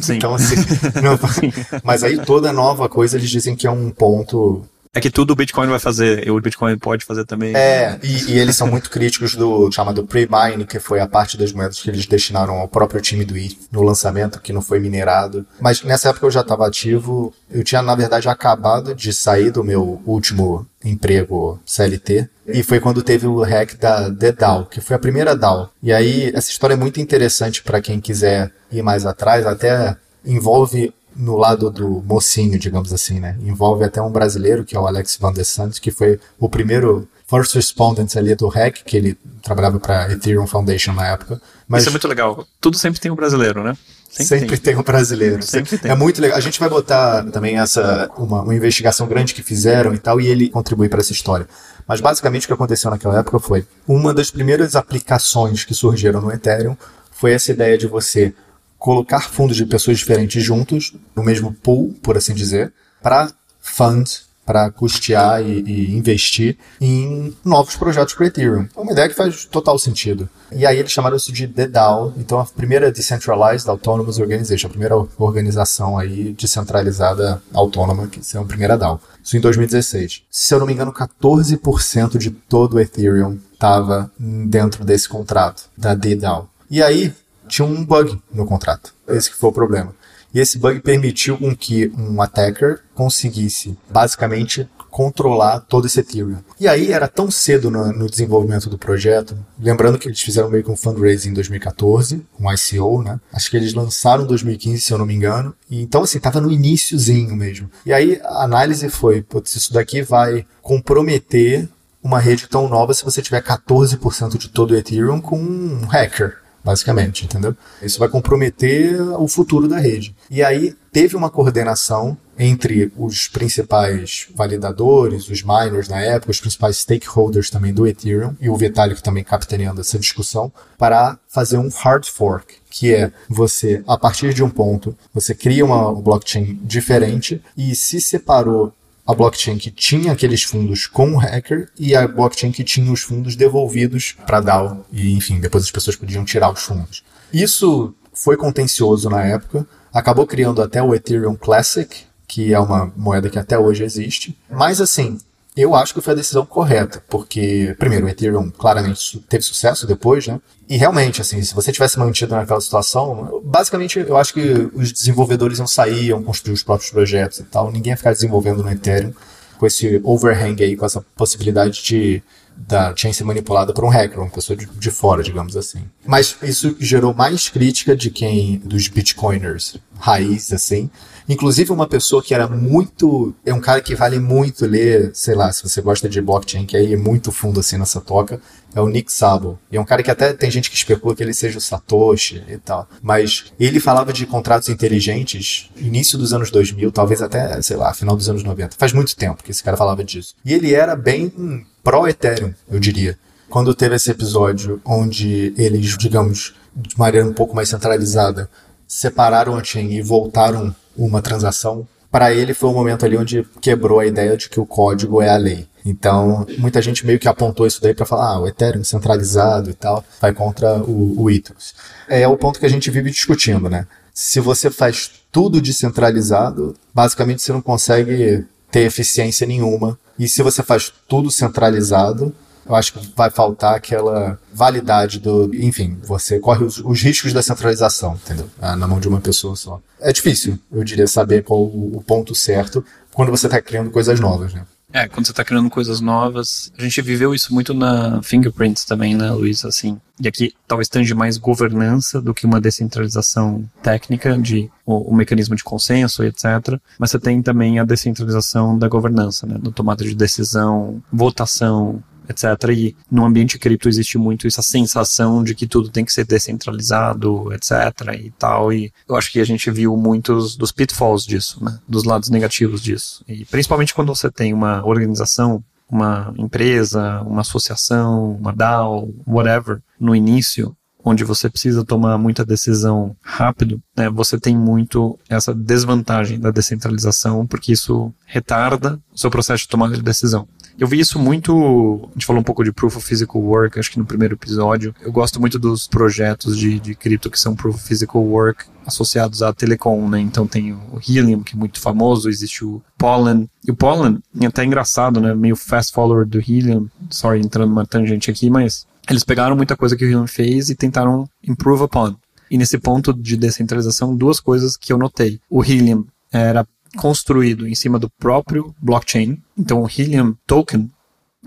[0.00, 0.16] Sim.
[0.16, 0.56] então, assim,
[1.02, 1.18] não,
[1.84, 5.36] mas aí toda nova coisa eles dizem que é um ponto É que tudo o
[5.36, 7.54] Bitcoin vai fazer, e o Bitcoin pode fazer também.
[7.54, 11.52] É, e, e eles são muito críticos do chamado pre-mine, que foi a parte das
[11.52, 15.46] moedas que eles destinaram ao próprio time do ETH no lançamento, que não foi minerado.
[15.60, 19.62] Mas nessa época eu já estava ativo, eu tinha, na verdade, acabado de sair do
[19.62, 22.28] meu último emprego CLT.
[22.48, 25.70] E foi quando teve o hack da The DAO, que foi a primeira DAO.
[25.80, 30.92] E aí, essa história é muito interessante para quem quiser ir mais atrás, até envolve
[31.20, 33.36] no lado do mocinho, digamos assim, né?
[33.42, 37.08] Envolve até um brasileiro, que é o Alex Van der Santos, que foi o primeiro
[37.28, 41.40] first respondent ali do hack, que ele trabalhava para Ethereum Foundation na época.
[41.68, 42.46] Mas Isso é muito legal.
[42.60, 43.76] Tudo sempre tem um brasileiro, né?
[44.10, 44.72] Sempre, sempre tem.
[44.72, 44.76] tem.
[44.76, 45.42] um brasileiro.
[45.42, 45.90] Sempre tem.
[45.90, 46.36] É muito legal.
[46.36, 50.26] A gente vai botar também essa uma, uma investigação grande que fizeram e tal, e
[50.26, 51.46] ele contribui para essa história.
[51.86, 56.32] Mas basicamente o que aconteceu naquela época foi uma das primeiras aplicações que surgiram no
[56.32, 56.76] Ethereum
[57.12, 58.34] foi essa ideia de você
[58.80, 64.08] colocar fundos de pessoas diferentes juntos, no mesmo pool, por assim dizer, para fund,
[64.44, 68.66] para custear e, e, investir em novos projetos para Ethereum.
[68.74, 70.28] É uma ideia que faz total sentido.
[70.50, 74.96] E aí eles chamaram isso de DAO, então a primeira Decentralized Autonomous Organization, a primeira
[75.18, 78.98] organização aí descentralizada autônoma, que é a primeira DAO.
[79.22, 80.22] Isso em 2016.
[80.30, 85.94] Se eu não me engano, 14% de todo o Ethereum estava dentro desse contrato da
[85.94, 86.48] DAO.
[86.68, 87.14] E aí,
[87.50, 88.94] tinha um bug no contrato.
[89.08, 89.94] Esse que foi o problema.
[90.32, 96.38] E esse bug permitiu com que um attacker conseguisse, basicamente, controlar todo esse Ethereum.
[96.58, 100.64] E aí era tão cedo no, no, desenvolvimento do projeto, lembrando que eles fizeram meio
[100.64, 103.20] que um fundraising em 2014, um ICO, né?
[103.32, 105.54] Acho que eles lançaram em 2015, se eu não me engano.
[105.70, 107.70] E então assim, tava no iníciozinho mesmo.
[107.86, 111.68] E aí a análise foi, putz, isso daqui vai comprometer
[112.02, 116.39] uma rede tão nova se você tiver 14% de todo o Ethereum com um hacker
[116.64, 117.56] basicamente, entendeu?
[117.82, 120.14] Isso vai comprometer o futuro da rede.
[120.30, 126.78] E aí teve uma coordenação entre os principais validadores, os miners na época, os principais
[126.78, 132.06] stakeholders também do Ethereum e o Vitalik também capitaneando essa discussão para fazer um hard
[132.06, 137.74] fork, que é você, a partir de um ponto, você cria uma blockchain diferente e
[137.74, 138.72] se separou
[139.10, 143.02] a blockchain que tinha aqueles fundos com o hacker e a blockchain que tinha os
[143.02, 144.86] fundos devolvidos para a DAO.
[144.92, 147.02] E, enfim, depois as pessoas podiam tirar os fundos.
[147.32, 153.28] Isso foi contencioso na época, acabou criando até o Ethereum Classic, que é uma moeda
[153.28, 154.38] que até hoje existe.
[154.48, 155.18] Mas, assim,
[155.56, 160.26] eu acho que foi a decisão correta, porque, primeiro, o Ethereum claramente teve sucesso depois,
[160.26, 160.40] né?
[160.68, 165.58] E realmente, assim, se você tivesse mantido naquela situação, basicamente eu acho que os desenvolvedores
[165.58, 169.12] não saíam construir os próprios projetos e tal, ninguém ia ficar desenvolvendo no Ethereum
[169.58, 172.22] com esse overhang aí, com essa possibilidade de
[172.66, 175.82] da chain ser manipulada por um hacker, uma pessoa de, de fora, digamos assim.
[176.06, 180.90] Mas isso gerou mais crítica de quem, dos bitcoiners raiz, assim,
[181.30, 183.32] Inclusive, uma pessoa que era muito.
[183.46, 186.76] É um cara que vale muito ler, sei lá, se você gosta de blockchain, que
[186.76, 188.40] aí é muito fundo assim nessa toca,
[188.74, 189.56] é o Nick Szabo.
[189.70, 192.42] E é um cara que até tem gente que especula que ele seja o Satoshi
[192.48, 192.88] e tal.
[193.00, 198.16] Mas ele falava de contratos inteligentes início dos anos 2000, talvez até, sei lá, final
[198.16, 198.74] dos anos 90.
[198.76, 200.34] Faz muito tempo que esse cara falava disso.
[200.44, 203.18] E ele era bem pró-Ethereum, eu diria.
[203.48, 208.48] Quando teve esse episódio onde eles, digamos, de maneira um pouco mais centralizada,
[208.86, 214.00] separaram a chain e voltaram uma transação, para ele foi um momento ali onde quebrou
[214.00, 215.68] a ideia de que o código é a lei.
[215.84, 219.74] Então, muita gente meio que apontou isso daí para falar, ah, o Ethereum centralizado e
[219.74, 221.74] tal, vai contra o, o Ethos.
[222.08, 223.86] É o ponto que a gente vive discutindo, né?
[224.12, 229.98] Se você faz tudo descentralizado, basicamente você não consegue ter eficiência nenhuma.
[230.20, 232.34] E se você faz tudo centralizado,
[232.66, 235.50] eu acho que vai faltar aquela validade do.
[235.54, 238.46] Enfim, você corre os, os riscos da centralização, entendeu?
[238.60, 239.80] Ah, na mão de uma pessoa só.
[239.98, 244.20] É difícil, eu diria, saber qual o, o ponto certo quando você está criando coisas
[244.20, 244.66] novas, né?
[244.92, 246.72] É, quando você está criando coisas novas.
[246.76, 249.64] A gente viveu isso muito na Fingerprints também, né, Luiz?
[249.64, 250.00] Assim.
[250.20, 255.54] E aqui talvez tange mais governança do que uma descentralização técnica de o, o, mecanismo
[255.54, 256.78] de consenso, etc.
[256.98, 259.58] Mas você tem também a descentralização da governança, né?
[259.62, 262.70] No tomada de decisão, votação, etc.
[262.70, 267.52] E no ambiente cripto existe muito essa sensação de que tudo tem que ser descentralizado,
[267.52, 267.72] etc.
[268.18, 268.72] e tal.
[268.72, 271.78] E eu acho que a gente viu muitos dos pitfalls disso, né?
[271.88, 273.24] Dos lados negativos disso.
[273.28, 280.14] E principalmente quando você tem uma organização uma empresa, uma associação, uma DAO, whatever, no
[280.14, 286.50] início, onde você precisa tomar muita decisão rápido, né, você tem muito essa desvantagem da
[286.50, 290.46] descentralização, porque isso retarda o seu processo de tomada de decisão.
[290.78, 292.08] Eu vi isso muito.
[292.10, 294.94] A gente falou um pouco de Proof of Physical Work, acho que no primeiro episódio.
[295.00, 299.42] Eu gosto muito dos projetos de, de cripto que são Proof of Physical Work associados
[299.42, 300.20] à Telecom, né?
[300.20, 303.48] Então tem o Helium, que é muito famoso, existe o Pollen.
[303.66, 305.34] E o Pollen é até engraçado, né?
[305.34, 306.88] Meio fast follower do Helium.
[307.10, 310.74] Sorry, entrando numa tangente aqui, mas eles pegaram muita coisa que o Helium fez e
[310.74, 312.14] tentaram improve upon.
[312.50, 315.40] E nesse ponto de descentralização, duas coisas que eu notei.
[315.48, 319.38] O Helium era construído em cima do próprio blockchain.
[319.56, 320.90] Então o Helium Token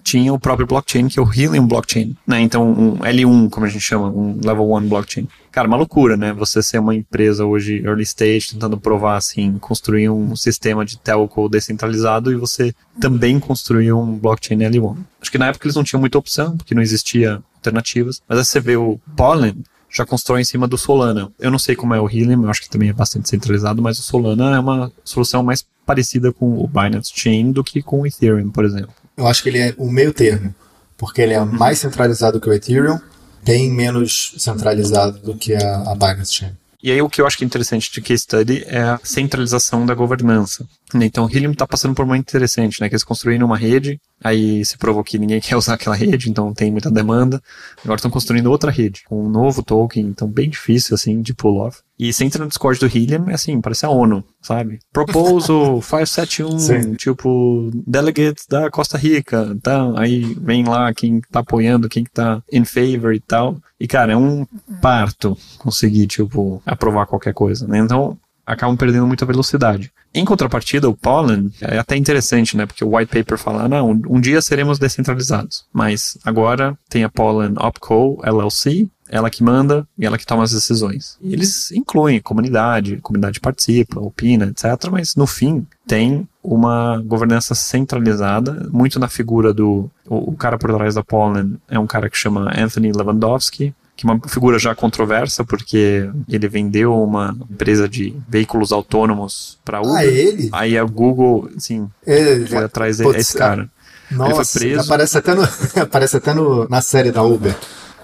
[0.02, 2.42] tinha o próprio blockchain, que é o Helium Blockchain, né?
[2.42, 5.28] Então, um L1, como a gente chama, um Level 1 Blockchain.
[5.52, 6.34] Cara, uma loucura, né?
[6.34, 11.48] Você ser uma empresa hoje early stage, tentando provar, assim, construir um sistema de telco
[11.48, 14.98] descentralizado e você também construir um blockchain L1.
[15.22, 18.22] Acho que na época eles não tinham muita opção, porque não existia alternativas.
[18.28, 19.56] Mas aí você vê o Pollen,
[19.94, 21.32] já constrói em cima do Solana.
[21.40, 24.00] Eu não sei como é o Helium, eu acho que também é bastante centralizado, mas
[24.00, 28.08] o Solana é uma solução mais parecida com o Binance Chain do que com o
[28.08, 28.94] Ethereum, por exemplo.
[29.16, 30.54] Eu acho que ele é o meio termo,
[30.98, 33.00] porque ele é mais centralizado que o Ethereum,
[33.44, 36.63] bem menos centralizado do que a, a Binance Chain.
[36.84, 39.86] E aí o que eu acho que é interessante de case study é a centralização
[39.86, 40.68] da governança.
[40.94, 42.90] Então o Helium está passando por uma interessante, né?
[42.90, 46.54] Que eles construíram uma rede, aí se provou que ninguém quer usar aquela rede, então
[46.54, 47.42] tem muita demanda.
[47.86, 51.62] Agora estão construindo outra rede, com um novo token, então bem difícil, assim, de pull
[51.62, 51.80] off.
[51.98, 54.80] E você entra no Discord do Helium, é assim, parece a ONU, sabe?
[54.92, 56.94] Proposal 571, Sim.
[56.96, 59.94] tipo, delegates da Costa Rica, tá?
[59.96, 63.58] Aí vem lá quem tá apoiando, quem tá in favor e tal.
[63.80, 64.46] E, cara, é um
[64.82, 67.78] parto conseguir, tipo, aprovar qualquer coisa, né?
[67.78, 69.92] Então, acabam perdendo muita velocidade.
[70.14, 72.66] Em contrapartida, o Pollen é até interessante, né?
[72.66, 75.66] Porque o white paper fala, não, um dia seremos descentralizados.
[75.72, 80.52] Mas agora tem a Pollen Opco LLC, ela que manda e ela que toma as
[80.52, 81.20] decisões.
[81.22, 84.90] E eles incluem comunidade, comunidade participa, opina, etc.
[84.92, 89.88] Mas no fim tem uma governança centralizada, muito na figura do.
[90.08, 94.08] O, o cara por trás da Pollen é um cara que chama Anthony Lewandowski, que
[94.08, 99.96] é uma figura já controversa, porque ele vendeu uma empresa de veículos autônomos para Uber.
[99.96, 100.50] Ah, ele?
[100.52, 103.70] Aí a Google, assim, ele, foi atrás desse cara.
[104.10, 104.82] Nossa, ele foi preso.
[104.82, 105.44] Aparece até, no,
[105.80, 107.56] aparece até no, na série da Uber.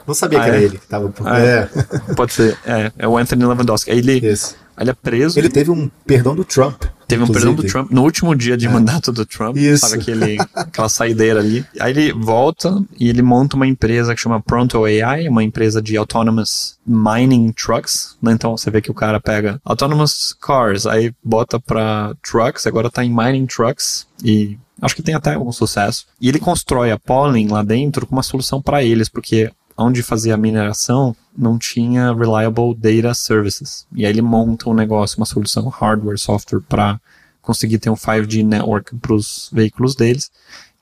[0.09, 0.63] Não sabia ah, que era é?
[0.63, 1.69] ele que tava ah, é.
[2.15, 2.57] Pode ser.
[2.65, 3.91] É, é o Anthony Lewandowski.
[3.91, 4.55] Ele, Isso.
[4.75, 5.37] ele é preso.
[5.37, 6.81] Ele teve um perdão do Trump.
[7.07, 8.69] Teve um perdão do Trump no último dia de é.
[8.69, 9.55] mandato do Trump.
[9.55, 9.87] Isso.
[9.87, 11.63] Sabe aquele, aquela saideira ali.
[11.79, 15.95] Aí ele volta e ele monta uma empresa que chama Pronto AI, uma empresa de
[15.95, 18.17] autonomous mining trucks.
[18.19, 18.31] Né?
[18.31, 23.05] Então você vê que o cara pega autonomous cars, aí bota pra trucks, agora tá
[23.05, 26.07] em mining trucks e acho que tem até algum sucesso.
[26.19, 30.33] E ele constrói a Pollen lá dentro com uma solução para eles, porque onde fazia
[30.33, 33.87] a mineração não tinha reliable data services.
[33.93, 36.99] E aí ele monta um negócio, uma solução hardware, software para
[37.41, 40.29] conseguir ter um 5G network para os veículos deles.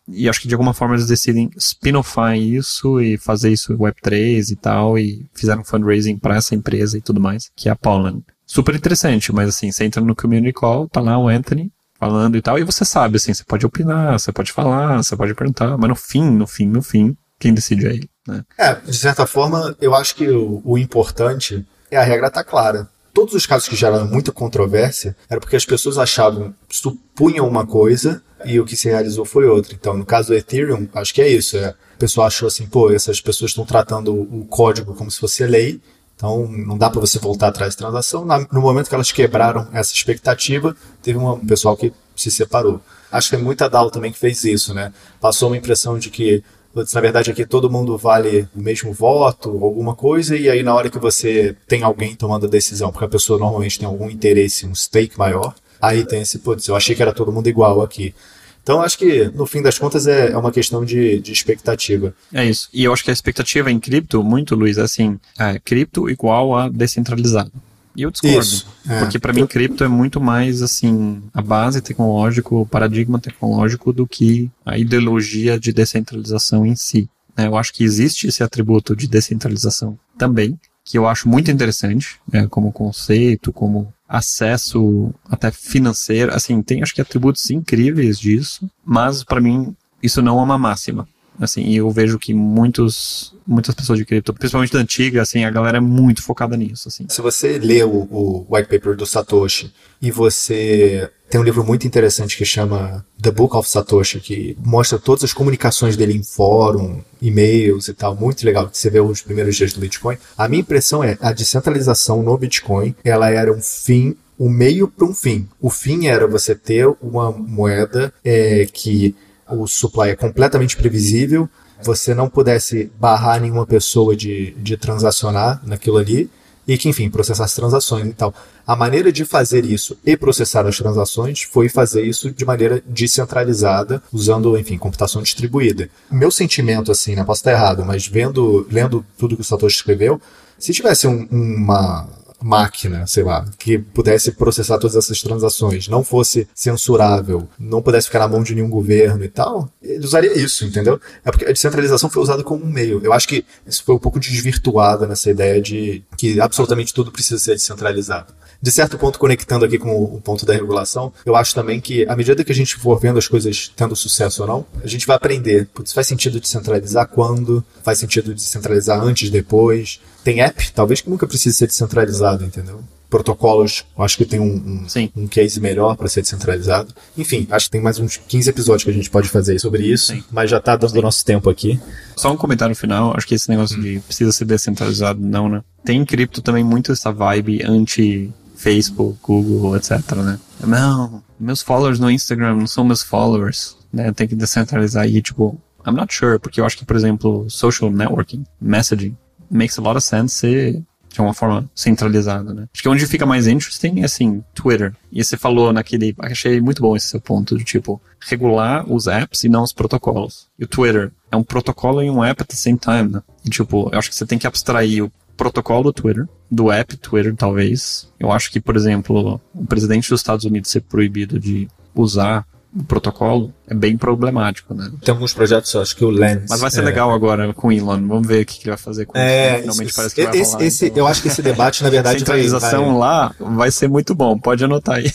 [0.07, 4.55] E acho que de alguma forma eles decidem spin-offar isso e fazer isso Web3 e
[4.55, 8.23] tal, e fizeram fundraising para essa empresa e tudo mais, que é a Pollen.
[8.45, 11.69] Super interessante, mas assim, você entra no community call, tá lá o Anthony
[11.99, 15.33] falando e tal, e você sabe, assim, você pode opinar, você pode falar, você pode
[15.33, 18.09] perguntar, mas no fim, no fim, no fim, quem decide é ele.
[18.27, 18.43] Né?
[18.57, 22.89] É, de certa forma, eu acho que o, o importante é a regra tá clara.
[23.13, 28.21] Todos os casos que geraram muita controvérsia era porque as pessoas achavam, supunham uma coisa
[28.45, 29.73] e o que se realizou foi outra.
[29.73, 31.57] Então, no caso do Ethereum, acho que é isso.
[31.57, 35.43] É, o pessoal achou assim, pô, essas pessoas estão tratando o código como se fosse
[35.45, 35.81] lei,
[36.15, 38.25] então não dá para você voltar atrás da transação.
[38.51, 42.81] No momento que elas quebraram essa expectativa, teve um pessoal que se separou.
[43.11, 44.91] Acho que é muita DAO também que fez isso, né?
[45.19, 46.43] Passou uma impressão de que
[46.75, 50.89] na verdade aqui todo mundo vale o mesmo voto, alguma coisa, e aí na hora
[50.89, 54.75] que você tem alguém tomando a decisão, porque a pessoa normalmente tem algum interesse, um
[54.75, 58.13] stake maior, aí tem esse, putz, eu achei que era todo mundo igual aqui.
[58.61, 62.13] Então acho que no fim das contas é, é uma questão de, de expectativa.
[62.33, 62.67] É isso.
[62.73, 66.53] E eu acho que a expectativa em cripto, muito, Luiz, é assim, é, cripto igual
[66.53, 67.51] a descentralizado.
[67.97, 68.39] E eu discordo.
[68.39, 68.99] Isso, é.
[68.99, 74.05] Porque para mim cripto é muito mais assim a base tecnológica, o paradigma tecnológico do
[74.05, 77.09] que a ideologia de descentralização em si.
[77.35, 77.47] Né?
[77.47, 82.47] Eu acho que existe esse atributo de descentralização também, que eu acho muito interessante, né,
[82.47, 89.41] como conceito, como acesso até financeiro, assim, tem acho que atributos incríveis disso, mas para
[89.41, 91.07] mim isso não é uma máxima.
[91.39, 95.51] Assim, e eu vejo que muitos, muitas pessoas de cripto, principalmente da antiga, assim, a
[95.51, 97.05] galera é muito focada nisso, assim.
[97.09, 99.71] Se você lê o, o white paper do Satoshi
[100.01, 104.97] e você tem um livro muito interessante que chama The Book of Satoshi, que mostra
[104.97, 109.21] todas as comunicações dele em fórum, e-mails e tal, muito legal, que você vê os
[109.21, 110.17] primeiros dias do Bitcoin.
[110.37, 115.07] A minha impressão é a descentralização no Bitcoin, ela era um fim o meio para
[115.07, 115.47] um fim.
[115.59, 119.15] O fim era você ter uma moeda é, que
[119.49, 121.49] o supply é completamente previsível,
[121.81, 126.29] você não pudesse barrar nenhuma pessoa de, de transacionar naquilo ali,
[126.67, 128.33] e que, enfim, processar as transações e tal.
[128.65, 134.03] A maneira de fazer isso e processar as transações foi fazer isso de maneira descentralizada,
[134.11, 135.89] usando, enfim, computação distribuída.
[136.11, 140.19] Meu sentimento, assim, né, posso estar errado, mas vendo, lendo tudo que o Satoshi escreveu,
[140.59, 142.09] se tivesse um, uma
[142.41, 148.19] máquina, sei lá, que pudesse processar todas essas transações, não fosse censurável, não pudesse ficar
[148.19, 150.99] na mão de nenhum governo e tal, ele usaria isso, entendeu?
[151.25, 153.01] É porque a descentralização foi usada como um meio.
[153.03, 157.39] Eu acho que isso foi um pouco desvirtuado nessa ideia de que absolutamente tudo precisa
[157.39, 161.79] ser descentralizado de certo ponto, conectando aqui com o ponto da regulação, eu acho também
[161.79, 164.87] que, à medida que a gente for vendo as coisas tendo sucesso ou não, a
[164.87, 165.67] gente vai aprender.
[165.73, 167.63] Putz, faz sentido descentralizar quando?
[167.83, 169.99] Faz sentido descentralizar antes, depois?
[170.27, 172.83] Tem app, talvez que nunca precise ser descentralizado, entendeu?
[173.09, 176.93] protocolos, eu acho que tem um, um, um case melhor para ser descentralizado.
[177.17, 180.07] Enfim, acho que tem mais uns 15 episódios que a gente pode fazer sobre isso,
[180.07, 180.21] Sim.
[180.29, 181.01] mas já está dando Sim.
[181.01, 181.79] nosso tempo aqui.
[182.17, 183.81] Só um comentário final, acho que esse negócio hum.
[183.81, 185.63] de precisa ser descentralizado, não, né?
[185.85, 190.37] Tem em cripto também muito essa vibe anti Facebook, Google, etc, né?
[190.59, 194.11] Não, meus followers no Instagram não são meus followers, né?
[194.11, 195.57] Tem que descentralizar aí, tipo,
[195.87, 199.15] I'm not sure, porque eu acho que, por exemplo, social networking, messaging,
[199.49, 200.83] makes a lot of sense ser
[201.17, 202.67] de uma forma centralizada, né?
[202.71, 204.93] Acho que onde fica mais interesting é, assim, Twitter.
[205.11, 209.43] E você falou naquele, achei muito bom esse seu ponto, de tipo, regular os apps
[209.43, 210.47] e não os protocolos.
[210.59, 213.23] E o Twitter é um protocolo e um app at the same time, né?
[213.43, 217.35] E, tipo, eu acho que você tem que abstrair o protocolo Twitter, do app Twitter,
[217.35, 218.11] talvez.
[218.19, 222.45] Eu acho que, por exemplo, o presidente dos Estados Unidos ser proibido de usar
[222.75, 224.91] o protocolo é bem problemático, né?
[225.03, 226.45] Tem alguns projetos, acho que o Lens.
[226.49, 226.83] Mas vai ser é...
[226.83, 228.07] legal agora com o Elon.
[228.07, 229.61] Vamos ver o que ele vai fazer com é, isso.
[229.61, 230.65] Finalmente esse, parece que vai esse, rolar.
[230.65, 230.97] Esse, então...
[230.97, 232.99] Eu acho que esse debate, na verdade, centralização vai, vai...
[232.99, 234.37] lá vai ser muito bom.
[234.37, 235.11] Pode anotar aí.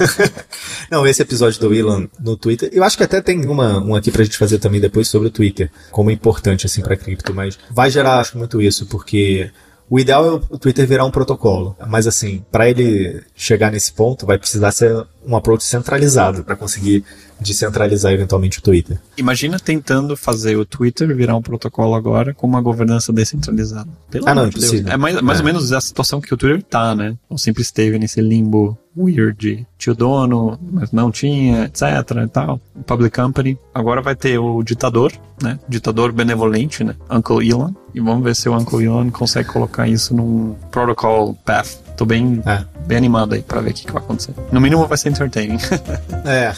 [0.90, 4.10] Não, esse episódio do Elon no Twitter, eu acho que até tem uma, um aqui
[4.10, 7.58] pra gente fazer também depois sobre o Twitter, como é importante assim para cripto, mas
[7.70, 9.50] vai gerar acho muito isso, porque
[9.88, 14.26] o ideal é o Twitter virar um protocolo, mas assim, para ele chegar nesse ponto,
[14.26, 17.04] vai precisar ser um approach centralizado para conseguir
[17.40, 18.98] descentralizar eventualmente o Twitter.
[19.16, 23.88] Imagina tentando fazer o Twitter virar um protocolo agora com uma governança descentralizada.
[24.10, 24.92] Pelo ah, não, impossível.
[24.92, 25.42] É mais, mais é.
[25.42, 27.16] ou menos a situação que o Twitter tá, né?
[27.28, 29.66] Ou sempre esteve nesse limbo weird.
[29.78, 31.84] Tinha o dono, mas não tinha, etc
[32.24, 32.60] e tal.
[32.86, 33.58] Public company.
[33.74, 35.58] Agora vai ter o ditador, né?
[35.68, 36.94] Ditador benevolente, né?
[37.10, 37.72] Uncle Elon.
[37.94, 41.78] E vamos ver se o Uncle Elon consegue colocar isso num protocol path.
[41.96, 42.64] Tô bem, é.
[42.86, 44.34] bem animado aí pra ver o que, que vai acontecer.
[44.52, 45.58] No mínimo vai ser entertaining.
[46.26, 46.52] é.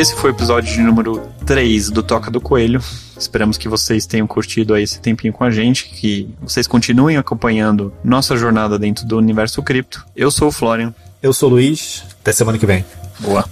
[0.00, 2.82] Esse foi o episódio de número 3 do Toca do Coelho.
[3.18, 7.92] Esperamos que vocês tenham curtido aí esse tempinho com a gente, que vocês continuem acompanhando
[8.02, 10.06] nossa jornada dentro do universo cripto.
[10.16, 10.94] Eu sou o Florian.
[11.22, 12.02] Eu sou o Luiz.
[12.18, 12.82] Até semana que vem.
[13.18, 13.44] Boa.